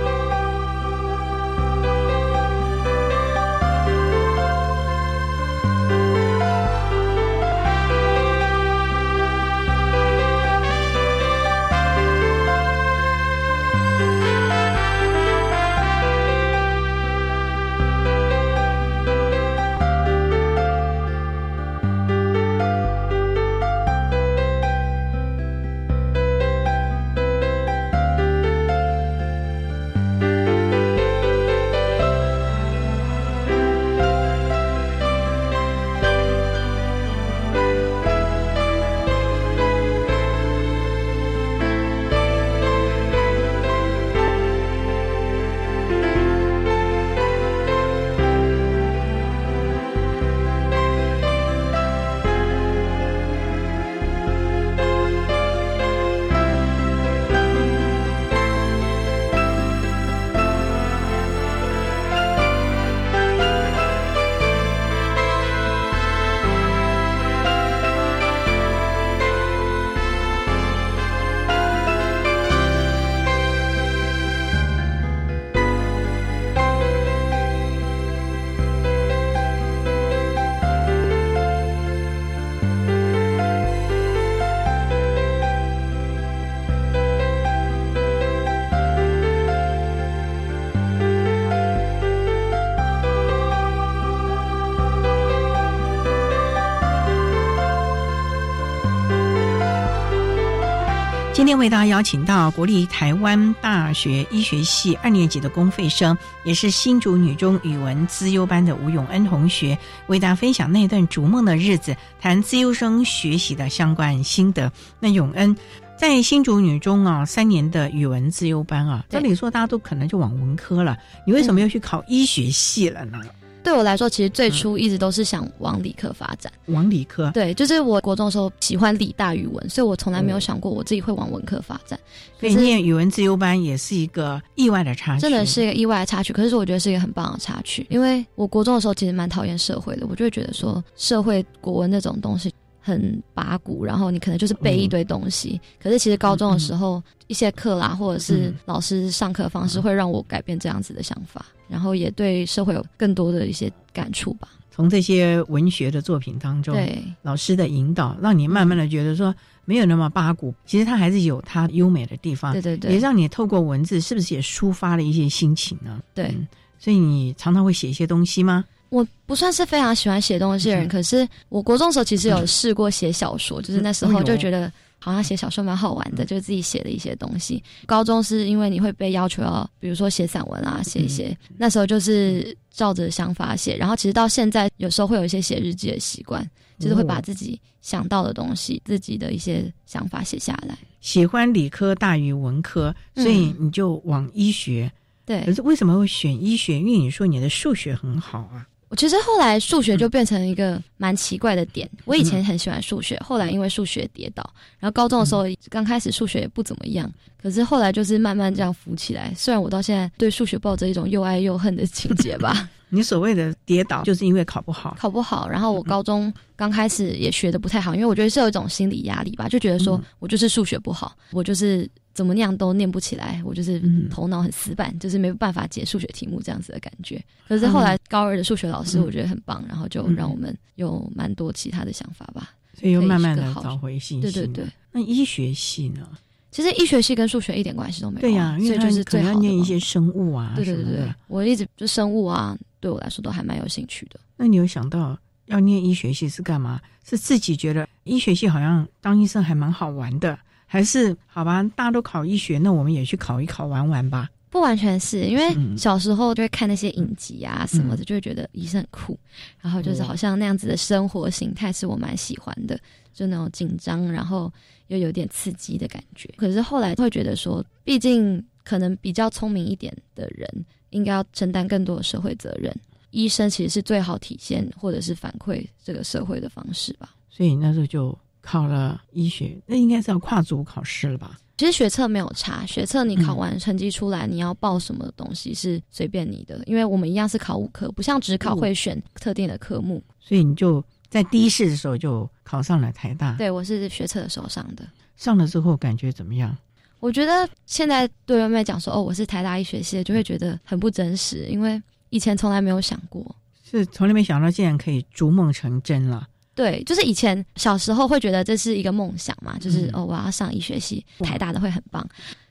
[101.48, 109.78] 今天为大家邀请到国立台湾大学医学系二年级的公费生，也是新竹女中语文资优班的吴永恩同学，
[110.08, 114.70] 为大家分享那段逐梦的日子，谈资优生学习的相关心得。
[115.00, 115.56] 那永恩
[115.98, 123.22] 在新竹女中啊，三年的语文资优班啊，照理说大家都可能就往文科了，你为什么要去考医学系了呢？
[123.68, 126.50] 对我来说，其实最初一直都是想往理科发展。
[126.68, 132.00] 往理科，对，就是我国中的时候喜欢理大语文，所以我从来没有想过我自己会往文科发展。
[132.40, 136.32] 所以念语文自由班也是一个意外的插曲，真的是一个意外的插曲。
[136.32, 142.50] 可是我觉得是一个很棒的插曲，因为我国中的时候其实蛮讨厌社会的，我就会觉得说社会国文那种东西
[142.88, 145.60] 很八股，然后你可能就是背一堆东西。
[145.82, 151.46] 可是其实高中的时候一些课啦，或者是老师上课方式，会让我改变这样子的想法。
[151.68, 154.48] 然后也对社会有更多的一些感触吧。
[154.72, 159.36] 从这些文学的作品当中，对老师的引导，让你慢慢的觉得说
[159.66, 162.54] 没有那么八股，其实它还是有它优美的地方。
[162.54, 166.00] 对对对，也让你透过文字，是不是也抒发了一些心情呢？
[166.14, 166.34] 对，
[166.80, 168.64] 所以你常常会写一些东西吗？
[168.90, 174.72] 我不算是非常喜欢写东西的人，可是我国中时候其实有试过写小说，就是那时候就觉得。
[175.00, 177.64] 好像写小说蛮好玩的，就是自己写的一些东西。
[177.86, 181.38] 高中是因为你会被要求要，比如说写散文啊，写一些。
[181.56, 186.46] 那时候就是照着想法写，然后其实到现在有时候会有一些写日记的习惯，
[186.80, 190.76] 就是会把自己想到的东西、自己的一些想法写下来。
[191.00, 194.92] 喜欢理科大于文科，所以你就往医学。
[195.28, 196.80] 对，可是为什么会选医学？
[196.80, 198.68] 因为你说你的数学很好啊。
[198.90, 201.90] 我其实后来数学就变成一个蛮奇怪的点。
[202.06, 204.44] 我以前很喜欢数学，后来因为数学跌倒，
[204.80, 207.12] 然后高中的时候刚开始数学也不怎么样，
[207.42, 209.34] 可是后来就是慢慢这样浮起来。
[209.36, 212.70] 虽然我到现在对数学抱着一种又爱又恨的情节吧。
[212.90, 215.50] 你所谓的跌倒，就是因为考不好，考不好。
[215.50, 227.24] 然后我高中刚开始也学的不太好，因为我觉得是有一种心理压力吧，就觉得说我就是数学不好，我就是怎么样都念不起来，我就是头脑很死板，就是没办法解数学题目这样子的感觉。
[227.48, 234.22] 可是后来高二的数学老师我觉得很棒，然后就让我们有蛮多其他的想法吧，所以又慢慢的找回信心。
[234.22, 236.10] 对对对，那医学系呢？
[236.50, 238.22] 其实医学系跟数学一点关系都没有。
[238.22, 240.54] 对呀，因为就是可能要念一些生物啊。
[240.56, 242.58] 对对对对，我一直就生物啊。
[242.80, 244.20] 对我来说都还蛮有兴趣的。
[244.38, 245.16] 那你有想到
[245.46, 246.82] 要念医学系是干嘛？
[247.08, 250.38] 是自己觉得医学系好像当医生还蛮好玩的，
[250.68, 251.64] 还是好吧？
[251.76, 254.30] 大家都考医学，那我们也去考一考玩玩吧。
[254.50, 259.20] 不完全是因为嗯小时候就会看那些影集啊什么的，就会觉得医生很酷，
[259.62, 262.80] 然后就是哦好像那样子的生活形态是我蛮喜欢的，
[263.14, 264.52] 就那种紧张，然后
[264.88, 266.30] 又有点刺激的感觉。
[266.38, 270.50] 可是后来会觉得说，毕竟可能比较聪明一点的人，
[270.92, 272.74] 应该要承担更多的社会责任。
[273.12, 277.14] 医生其实是最好体现或者是反馈这个社会的方式吧。
[277.30, 278.18] 所以那时候就
[278.48, 281.38] 考了医学，那应该是要跨组考试了吧？
[281.58, 290.02] 其实学测没有差，学测你考嗯完成绩出来，你要报什么东西是随便你的，因为我们一样是考五科，不像只考会选特定的科目。
[290.22, 293.34] 所以你就在第一试的时候就考上了台大。
[293.34, 294.88] 对我是学测的时候上的，
[295.18, 296.56] 上了之后感觉怎么样？
[297.02, 301.82] 我觉得现在对外面讲说哦我是台大医学系的，就会觉得很不真实，因为
[302.12, 303.36] 以前从来没有想过。
[303.70, 306.26] 是从来没想到竟然可以逐梦成真了。
[306.58, 312.04] 对，就是以前小时候会觉得这是一个梦想嘛，就是、嗯哦我要上医学系，台大的会很棒。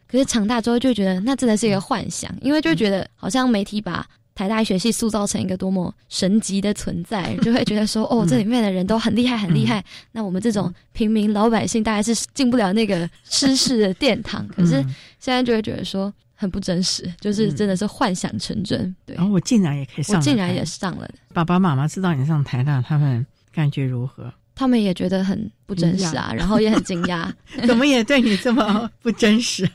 [0.06, 14.46] 可是长大之后就觉得那真的是一个幻想，因为就觉得好像媒体把台大医学系塑造成一个多么神级的存在，就会觉得说哦 这里面的人都很厉害很厉害，那我们这种平民老百姓大概是进不了那个知识的殿堂。
[14.46, 18.94] 可是嗯现在就会觉得说很不真实，就是真的是幻想成真。
[19.04, 21.10] 对，然后我竟然也可以上，我竟然也上了。
[21.34, 23.26] 爸爸妈妈知道你上台大，他们
[23.56, 24.30] 感觉如何？
[24.58, 27.30] 他们也觉得很不真实啊，然后也很惊讶，
[27.68, 29.68] 怎么也对你这么 不真实？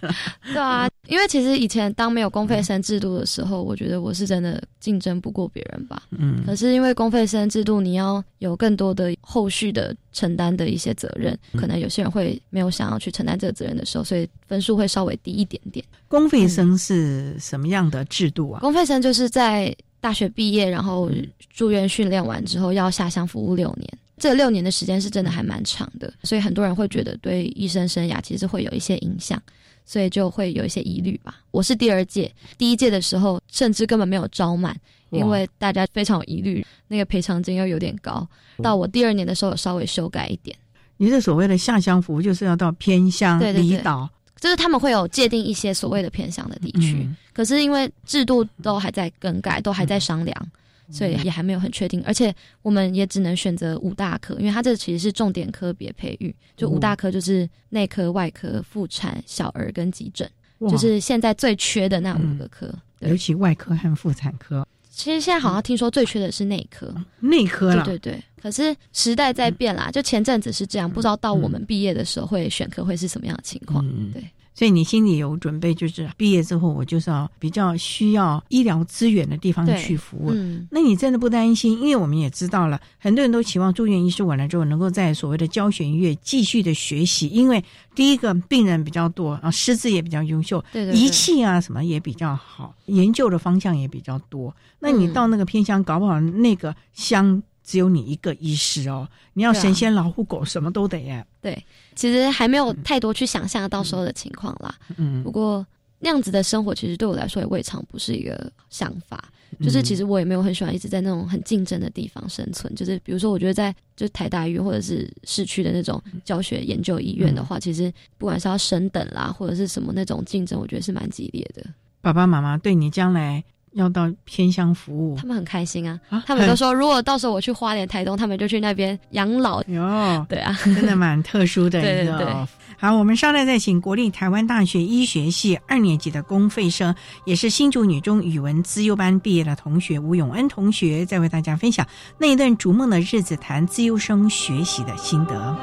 [0.51, 6.01] 对啊，因为其实以前当没有公费生制度的时候，我觉得我是真的竞争不过别人吧。
[6.17, 15.85] 嗯可是因为公费生制度，你要有更多的后续的承担的一些责任，可能有些人会没有想要去承担这个责任的时候，所以分数会稍微低一点点。
[16.07, 18.61] 公费生是什么样的制度啊？
[18.61, 21.09] 公费生就是在大学毕业，然后
[21.53, 23.87] 住院训练完之后要下乡服务六年。
[24.17, 29.41] 这六年的时间是真的还蛮长的，所以很多人会觉得对医生生涯其实会有一些影响，
[29.83, 31.39] 所以就会有一些疑虑吧。
[31.49, 34.77] 我是第二届，第一届的时候甚至根本没有招满，
[35.09, 38.27] 因为大家非常有疑虑，那个赔偿金又有点高。
[38.61, 40.55] 到我第二年的时候有稍微修改一点，
[40.97, 44.07] 你这所谓的下乡服务，就是要到偏乡、离岛，
[44.41, 50.51] 就是他们会有界定一些所谓的偏向的地区，嗯可是因为制度都还在更改，都还在商量，
[50.89, 52.03] 所以也还没有很确定。
[52.03, 60.29] 而且我们也只能选择五大科，因为它这其实是重点科别培育，就五大科就是内科、外科、妇产、小儿跟急诊，
[60.59, 62.69] 就是现在最缺的那五个科。
[62.99, 67.83] 尤其外科和妇产科、其实现在好像听说最缺的是内科，内科了。
[67.85, 68.23] 对对对。
[68.41, 73.85] 可是时代在变啦，就前阵子是这样，不知道到我们毕业的时候会选科会是什么样的情况。
[73.87, 74.23] 嗯对。
[74.53, 80.31] 所以你心里有准备，就是毕业之后我就是要比较需要医疗资源的地方去服务。
[80.33, 81.79] 嗯那你真的不担心？
[81.81, 87.63] 因为我们也知道了，很多人都期望住院医师完了之后，能够在所谓的教学医院继续的学习，因为
[87.95, 94.55] 第一个病人比较多啊，师资也比较优秀，对对对仪器啊什么也比较好，研究的方向也比较多。
[94.79, 101.25] 那你嗯到那个偏乡，搞不好那个乡只有你一个医师哦，你要神仙老虎狗什么都得耶。
[101.41, 101.63] 对，
[101.95, 104.75] 其实还没有太多去想象到时候的情况啦。
[104.97, 105.65] 嗯不过
[105.99, 109.23] 那样子的生活，其实对我来说也未尝不是一个想法。
[109.59, 112.73] 就是其实我也没有很喜欢一直在那种很竞争的地方生存。
[112.73, 121.63] 就是比如说，我觉得在就台大医院或者是市区的那种教学研究医院的话，其实不管是要升等啦，或者是什么那种竞争，我觉得是蛮激烈的。
[121.99, 123.43] 爸爸妈妈对你将来
[123.73, 129.63] 要到偏乡服务他，们很开心啊，啊他们都说，如果到时候我去花莲、台东，他们就去那边养老。
[129.63, 132.17] 哟，对啊，真的蛮特殊的对 一个。
[132.17, 132.35] 对对
[132.77, 136.95] 好，我们稍待再请国立台湾大学医学系二年级的公费生，
[137.25, 141.85] 也是新竹女中语文资优班毕业的同学吴永恩同学，再为大家分享
[142.17, 145.55] 那一段逐梦的日子，谈资优生学习的心得。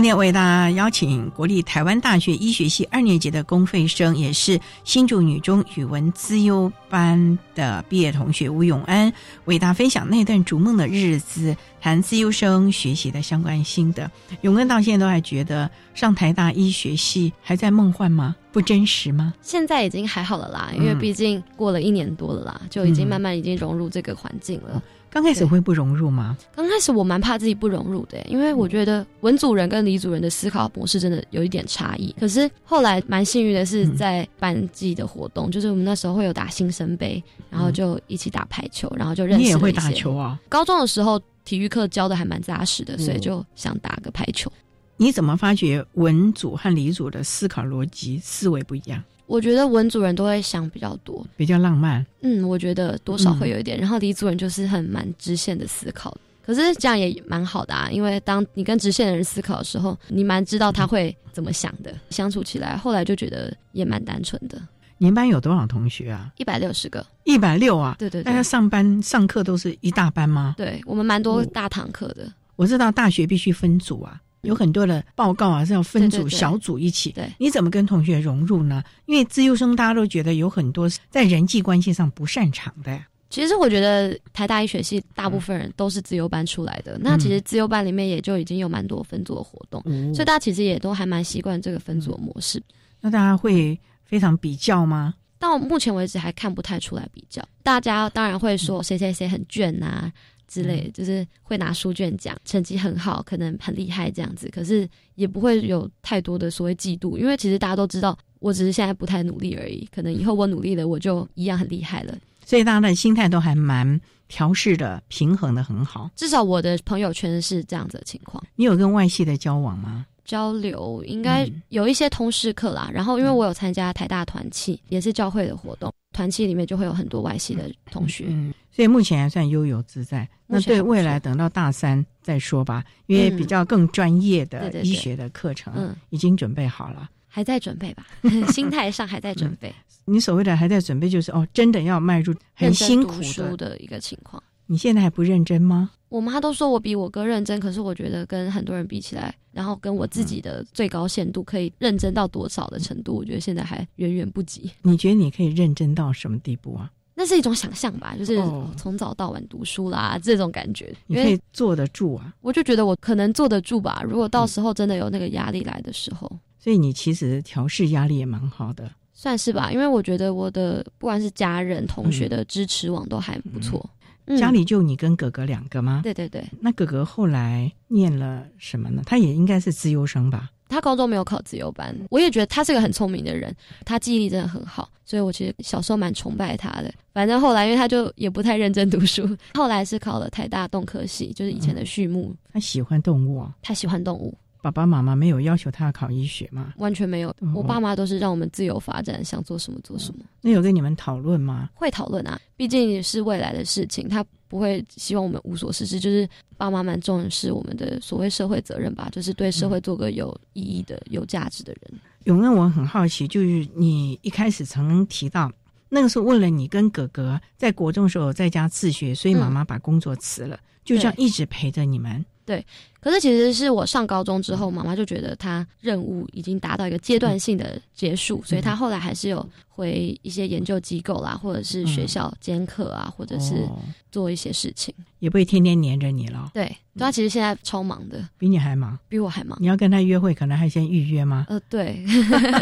[0.00, 9.12] 今天为大家邀请国立台湾大学医学系二年级的公费生，也是新竹女中语文资优班的毕业同学吴永安，
[9.44, 14.10] 为大家分享那段逐梦的日子，谈资优生学习的相关心得。
[14.40, 18.34] 永安到现在都还觉得上台大医学系还在梦幻吗？
[18.52, 19.34] 不真实吗？
[19.42, 24.82] 现在已经还好了啦，因为毕竟过了一年多了啦，就已经慢慢已经融入这个环境了。
[25.10, 26.38] 刚开始会不融入吗？
[26.54, 32.14] 刚开始我蛮怕自己不融入的，因为我觉得文组人跟理组人的思考模式真的有一点差异。
[32.18, 39.42] 可是后来蛮幸运的是，在班级的活动，就是我们那时候会有打新生杯，然后就一起打排球，然后就认识。
[39.42, 40.38] 你也会打球啊？
[40.48, 44.50] 高中的时候体育课教的还蛮扎实的，所以就想打个排球。
[44.96, 49.02] 你怎么发觉文组和理组的思考逻辑思维不一样？
[49.30, 52.04] 我觉得文组人都会想比较多，比较浪漫。
[52.22, 53.78] 嗯，我觉得多少会有一点。
[53.78, 56.12] 然后理主人就是很蛮直线的思考，
[56.44, 57.88] 可是这样也蛮好的啊。
[57.92, 64.60] 因为当你跟直线的人思考的时候，你蛮知道他会怎么想的，相处起来后来就觉得也蛮单纯的。
[64.98, 66.32] 你们班有多少同学啊？
[66.36, 67.06] 一百六十个。
[67.22, 67.94] 一百六啊？
[68.00, 68.24] 对对。
[68.24, 70.56] 大家上班上课都是一大班吗？
[70.58, 72.30] 对我们蛮多大堂课的。
[72.56, 74.20] 我知道大学必须分组啊。
[74.42, 77.12] 有很多的报告啊，是要分组小组一起。
[77.12, 78.82] 对，你怎么跟同学融入呢？
[79.06, 82.98] 因为自优生大家都觉得有很多在人际关系上不擅长的。
[83.28, 89.80] 其实我觉得台大医学系大部分人都是自由班出来的，那其实自由班里面也就已经有蛮多分组的活动，
[90.12, 92.60] 所以大家其实也都还蛮习惯这个分组的模式。
[93.00, 95.14] 那大家会非常比较吗？
[95.38, 97.40] 到目前为止还看不太出来比较。
[97.62, 100.12] 大家当然会说谁谁谁很卷呐。
[100.50, 112.18] 之类，就是会拿书卷奖，成绩很好，可能很厉害这样子，可是也不会有太多的所谓嫉妒，因为其实大家都知道，我只是现在不太努力而已，可能以后我努力了，我就一样很厉害了。
[112.44, 116.10] 所以大家的心态都还蛮调试的，平衡的很好。
[116.16, 118.42] 至少我的朋友圈是这样子的情况。
[118.56, 120.04] 你有跟外系的交往吗？
[120.24, 130.28] 交流应该有一些通识课啦，然后因为我有参加台大团契，也是教会的活动，团契里面就会有很多外系的同学，嗯，所以目前还算悠游自在。
[130.46, 138.06] 那对未来等到大三再说吧，因为比较更专业的医学的课程，嗯，已经准备好了，还在准备吧，
[138.52, 139.72] 心态上还在准备。
[140.04, 144.42] 你所谓的还在准备，就是哦，真的要迈入很辛苦的一个情况。
[144.66, 145.90] 你现在还不认真吗？
[146.10, 154.70] 我妈都说我比我哥认真，可是我觉得跟很多人比起来，然后跟我自己的最高限度可以认真到多少的程度，我觉得现在还远远不及。
[154.82, 156.90] 你觉得你可以认真到什么地步啊？
[157.14, 158.36] 那是一种想象吧，就是
[158.76, 160.94] 从早到晚读书啦，这种感觉。
[161.06, 162.34] 你可以坐得住啊？
[162.40, 164.02] 我就觉得我可能坐得住吧。
[164.04, 169.70] 如果到时候真的有那个压力来的时候，所以你其实调试压力也蛮好的，算是吧。
[169.70, 173.88] 因为我觉得我的不管是家人、同学的支持网都还不错。
[174.36, 176.00] 家里就你跟哥哥两个吗？
[176.02, 176.44] 对对对。
[176.60, 179.02] 那哥哥后来念了什么呢？
[179.06, 180.50] 他也应该是自优生吧？
[180.68, 181.96] 他高中没有考自由班。
[182.10, 183.52] 我也觉得他是个很聪明的人，
[183.84, 186.92] 他记忆力真的很好，所以我其实小时候蛮崇拜他的。
[187.12, 192.32] 反正后来，因为他就也不太认真读书， 后来是考了台大动科系，就是以前的畜牧。
[192.52, 193.52] 他喜欢动物啊？
[193.62, 194.32] 他喜欢动物。
[194.62, 196.74] 爸爸妈妈没有要求他要考医学吗？
[196.76, 200.24] 完全没有，我爸妈都是让我们自由发展，想做什么做什么。
[200.42, 201.70] 那有跟你们讨论吗？
[201.74, 205.98] 会讨论啊，毕竟是未来的事情，他不会希望我们无所事事。
[205.98, 212.00] 就是爸妈蛮重视我们的所谓社会责任吧，就是对社会做个有意义的、有价值的人。
[212.24, 215.50] 永恩，我很好奇，就是你一开始曾提到，
[215.88, 222.22] 那个时候为了你跟哥哥在国中的时候在家自学，所以妈妈把工作辞了，就这样一直陪着你们。
[222.50, 222.66] 对，
[223.00, 233.64] 可是其实是我上高中之后，妈妈就觉得她任务已经达到一个阶段性的结束，所以她后来还是有回一些研究机构啦，或者是学校兼课啊，或者是
[234.10, 236.50] 做一些事情，也不会天天黏着你了。
[236.52, 239.56] 对，她其实现在超忙的，比你还忙，比我还忙。
[239.60, 241.46] 你要跟他约会，可能还先预约吗？
[241.48, 242.04] 呃，对。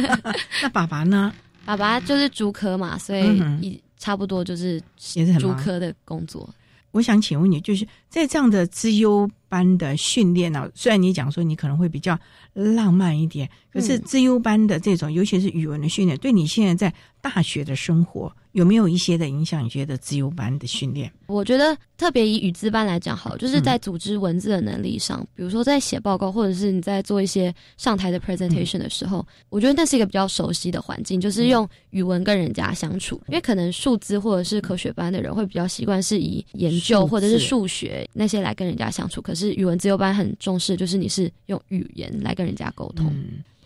[0.61, 1.32] 那爸爸呢？
[1.64, 3.22] 爸爸就是主科嘛，所以
[3.62, 4.78] 一差不多就是
[5.14, 6.47] 也是很主科的工作。
[6.91, 10.70] 我想请问你，就是在这样的资优班的训练呢？
[10.74, 12.18] 虽然你讲说你可能会比较
[12.53, 18.32] 浪漫一点，可是自优班的这种，尤其是语文的训练，对你现在在大学的生活。
[18.53, 19.62] 有没有一些的影响？
[19.62, 21.12] 你觉得自优班的训练？
[21.26, 33.20] 我觉得特别以语资班来讲，好，就是在组织文字的能力上，比如说在写报告，或者是你在做一些上台的 presentation 的时候，我觉得那是一个比较熟悉的环境，就是用语文跟人家相处。
[33.28, 43.12] 因为可能数字或者是科学班的人会比较习惯是以研究或者是数学那些来跟人家相处，可是语文自由班很重视，就是你是用语言来跟人家沟通。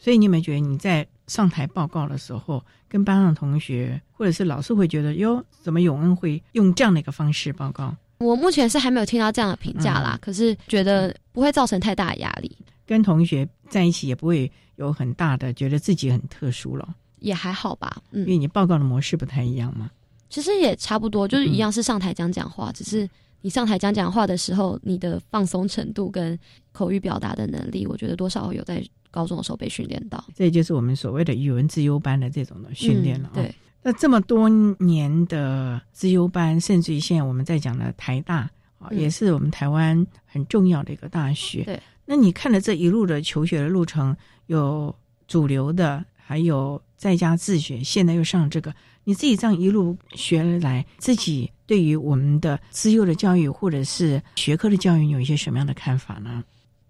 [0.01, 7.95] 所以你有没有觉得你在上台报告的时候，跟班上同学或者是老师会觉得哟，怎么永恩会用这样的一个方式报告？
[8.19, 12.57] 我目前是还没有听到这样的评价啦，可是觉得不会造成太大的压力。
[12.85, 19.91] 跟同学在一起也不会有很大的觉得自己很特殊了，也还好吧，嗯因，为你报告的模式不太一样嘛。
[20.29, 23.09] 其实也差不多，就是一样是上台讲讲话，只是
[23.43, 26.39] 你上台讲讲话的时候，你的放松程度跟
[26.73, 30.25] 口语表达的能力，我觉得多少有在高中的时候被训练到。
[30.35, 41.65] 这就是我们所谓的语文自优班的这种的训练了、哦嗯对，那这么多年的自优班，甚至于现在我们在讲的台大啊，嗯也是我们台湾很重要的一个大学。
[41.65, 44.17] 对，那你看了这一路的求学的路程，
[44.47, 44.95] 有
[45.27, 48.73] 主流的，还有在家自学，现在又上这个，
[49.05, 56.43] 你自己这样一路学来，自己对于我们的资优的教育或者是学科的教育，有一些什么样的看法呢？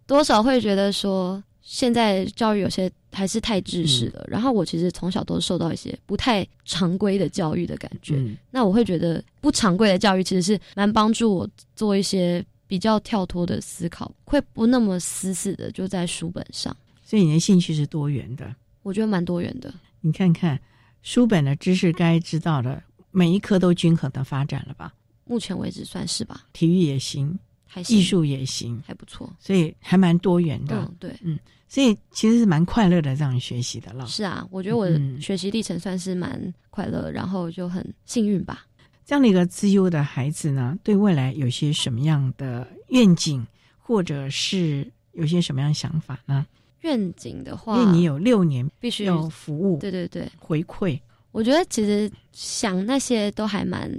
[0.06, 4.24] 多少会觉得说，现在教育有些还是太知识了。
[4.28, 8.16] 然后我其实从小都受到一些不太常规的教育的感觉。
[8.16, 16.76] 嗯那我会觉得不常规的教育其实是蛮帮助我做一些比较跳脱的思考，会不那么死死的就在书本上。
[17.04, 18.54] 所以你的兴趣是多元的。
[18.82, 19.72] 我觉得蛮多元的。
[20.00, 20.60] 你看看
[21.02, 24.92] 书本的知识该知道的，每一科都均衡的发展了吧？
[25.24, 29.32] 目前为止算是吧，体育也行，还行艺术也行，还不错。
[29.38, 30.76] 所以还蛮多元的。
[30.76, 31.38] 嗯，对，嗯，
[31.68, 34.06] 所以其实是蛮快乐的这样学习的了。
[34.06, 38.66] 是啊，我觉得我的嗯学习历程算是蛮快乐，然后就很幸运吧。
[39.04, 43.44] 这样的一个自优的孩子呢，对未来有些什么样的愿景，
[43.78, 46.46] 或者是有些什么样的想法呢？
[46.82, 51.00] 愿景的话，因为你有六年必须要服务，对对对，回馈。
[51.32, 53.90] 我觉得其实想那些都还蛮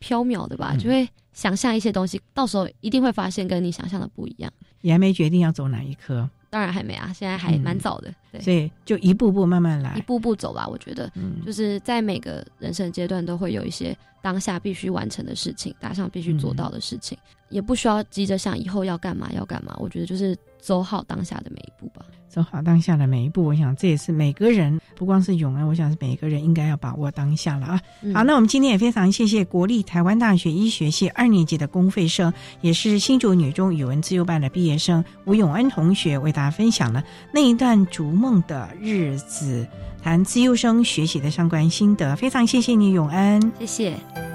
[0.00, 4.52] 缥缈的吧，嗯就会想象一些东西，到时候一定会发现跟你想象的不一样。
[4.82, 10.02] 你还没决定要走哪一科，当然还没啊，现在还蛮早的，对，所以就一步步慢慢来一。
[10.02, 10.68] 步步走吧。
[10.68, 17.18] 我觉得，嗯就是在每个人生阶段都会有一些当下必须完成的事情，打上必须做到的事情，
[17.50, 19.76] 也不需要急着想以后要干嘛要干嘛。
[19.78, 22.06] 我觉得就是走好当下的每一步吧。
[22.26, 27.80] 走好当下的每一步，我想这也是每个人，不光是永恩，我想是每个人应该要把握当下了啊。
[28.00, 39.64] 嗯好，那我们今天也非常谢谢国立台湾大学医学系二年级的公费生，也是新竹女中语文自由班的毕业生吴永恩同学，为大家分享了那一段逐梦的日子，
[40.04, 42.14] 谈自幼生学习的相关心得。
[42.14, 43.40] 非常谢谢你，永恩。
[43.58, 44.33] 谢谢。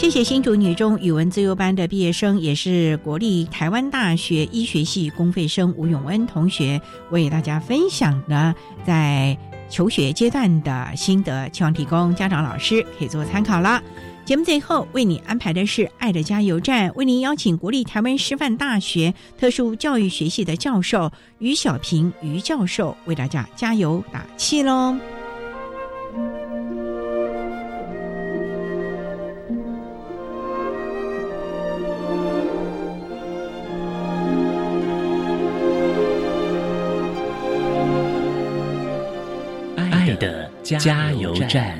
[0.00, 6.80] 谢谢新竹女中语文自由班的毕业生，也是国立台湾大学医学系公费生吴永恩同学，
[7.10, 9.36] 为大家分享的在
[9.68, 13.82] 求学阶段的心得，希望提供家长老师可以做参考啦。
[14.24, 24.96] 节目最后为你安排的是“爱的加油站”，为您邀请国立台湾师范大学特殊教育学系的教授于小平于教授为大家加油打气喽。
[40.78, 41.76] 加油站。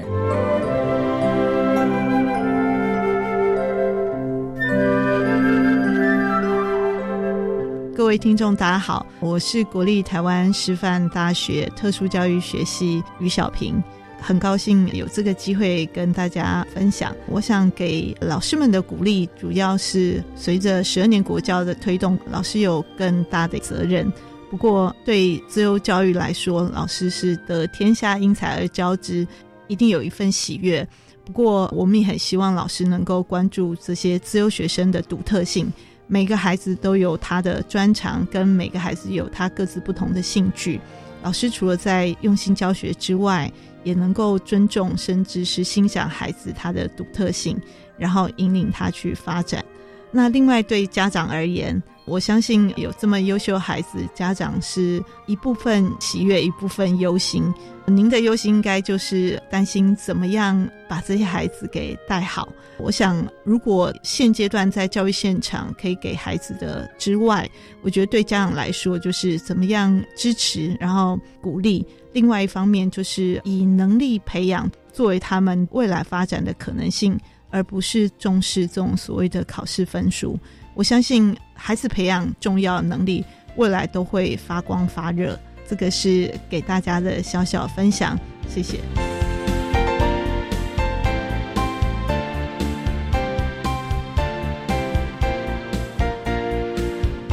[7.97, 13.80] 各位听众，大家好，我是国立台湾师范大学特殊教育学系于小平，
[14.20, 17.14] 很高兴有这个机会跟大家分享。
[17.28, 24.12] 我想给老师们的鼓励，主要是随着十二年国教的推动，老师有更大的责任。
[24.51, 29.25] 不过，对自由教育来说，老师是得天下英才而教之，
[29.69, 30.87] 一定有一份喜悦。
[31.25, 35.73] 不过，我们也很希望老师能够关注这些自由学生的独特性。
[36.09, 40.81] 每个孩子都有他的专长，跟每个孩子有他各自不同的兴趣。
[41.23, 43.49] 老师除了在用心教学之外，
[43.85, 47.57] 也能够尊重甚至是欣赏孩子他的独特性，
[47.97, 49.65] 然后引领他去发展。
[50.11, 57.53] 那另外对家长而言，我相信有这么优秀孩子，家长是一部分喜悦，一部分忧心。
[57.87, 62.49] 您的忧心应该就是担心怎么样把这些孩子给带好。
[62.79, 67.49] 我想，如果现阶段在教育现场可以给孩子的之外，
[67.83, 71.85] 我觉得对家长来说，就是怎么样支持，然后鼓励。
[72.13, 77.19] 另外一方面，就是以能力培养作为他们未来发展的可能性，
[77.51, 80.39] 而不是重视这种所谓的考试分数。
[80.75, 83.25] 我相信孩子培养重要能力
[83.57, 85.39] 未来都会发光发热。
[85.69, 88.81] 这个是给大家的小小分享谢谢。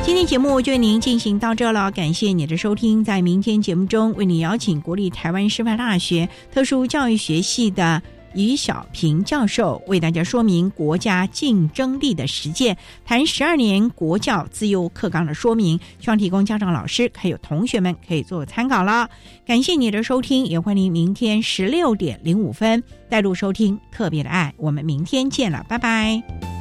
[0.08, 3.04] 今天节目就为您进行到这了感谢你的收听。
[3.04, 8.02] 在明天节目中为你邀请国立台湾师范大学特殊教育学系的
[8.34, 19.10] 于小平教授，为大家说明国家竞争力的实践，谈十二年国教自由课纲的说明，希望提供家长、老师还有同学们可以做参考了。
[19.46, 24.54] 感谢你的收听，也欢迎明天十六点零五分带入收听特别的爱。
[24.58, 26.57] 我们明天见了，拜拜。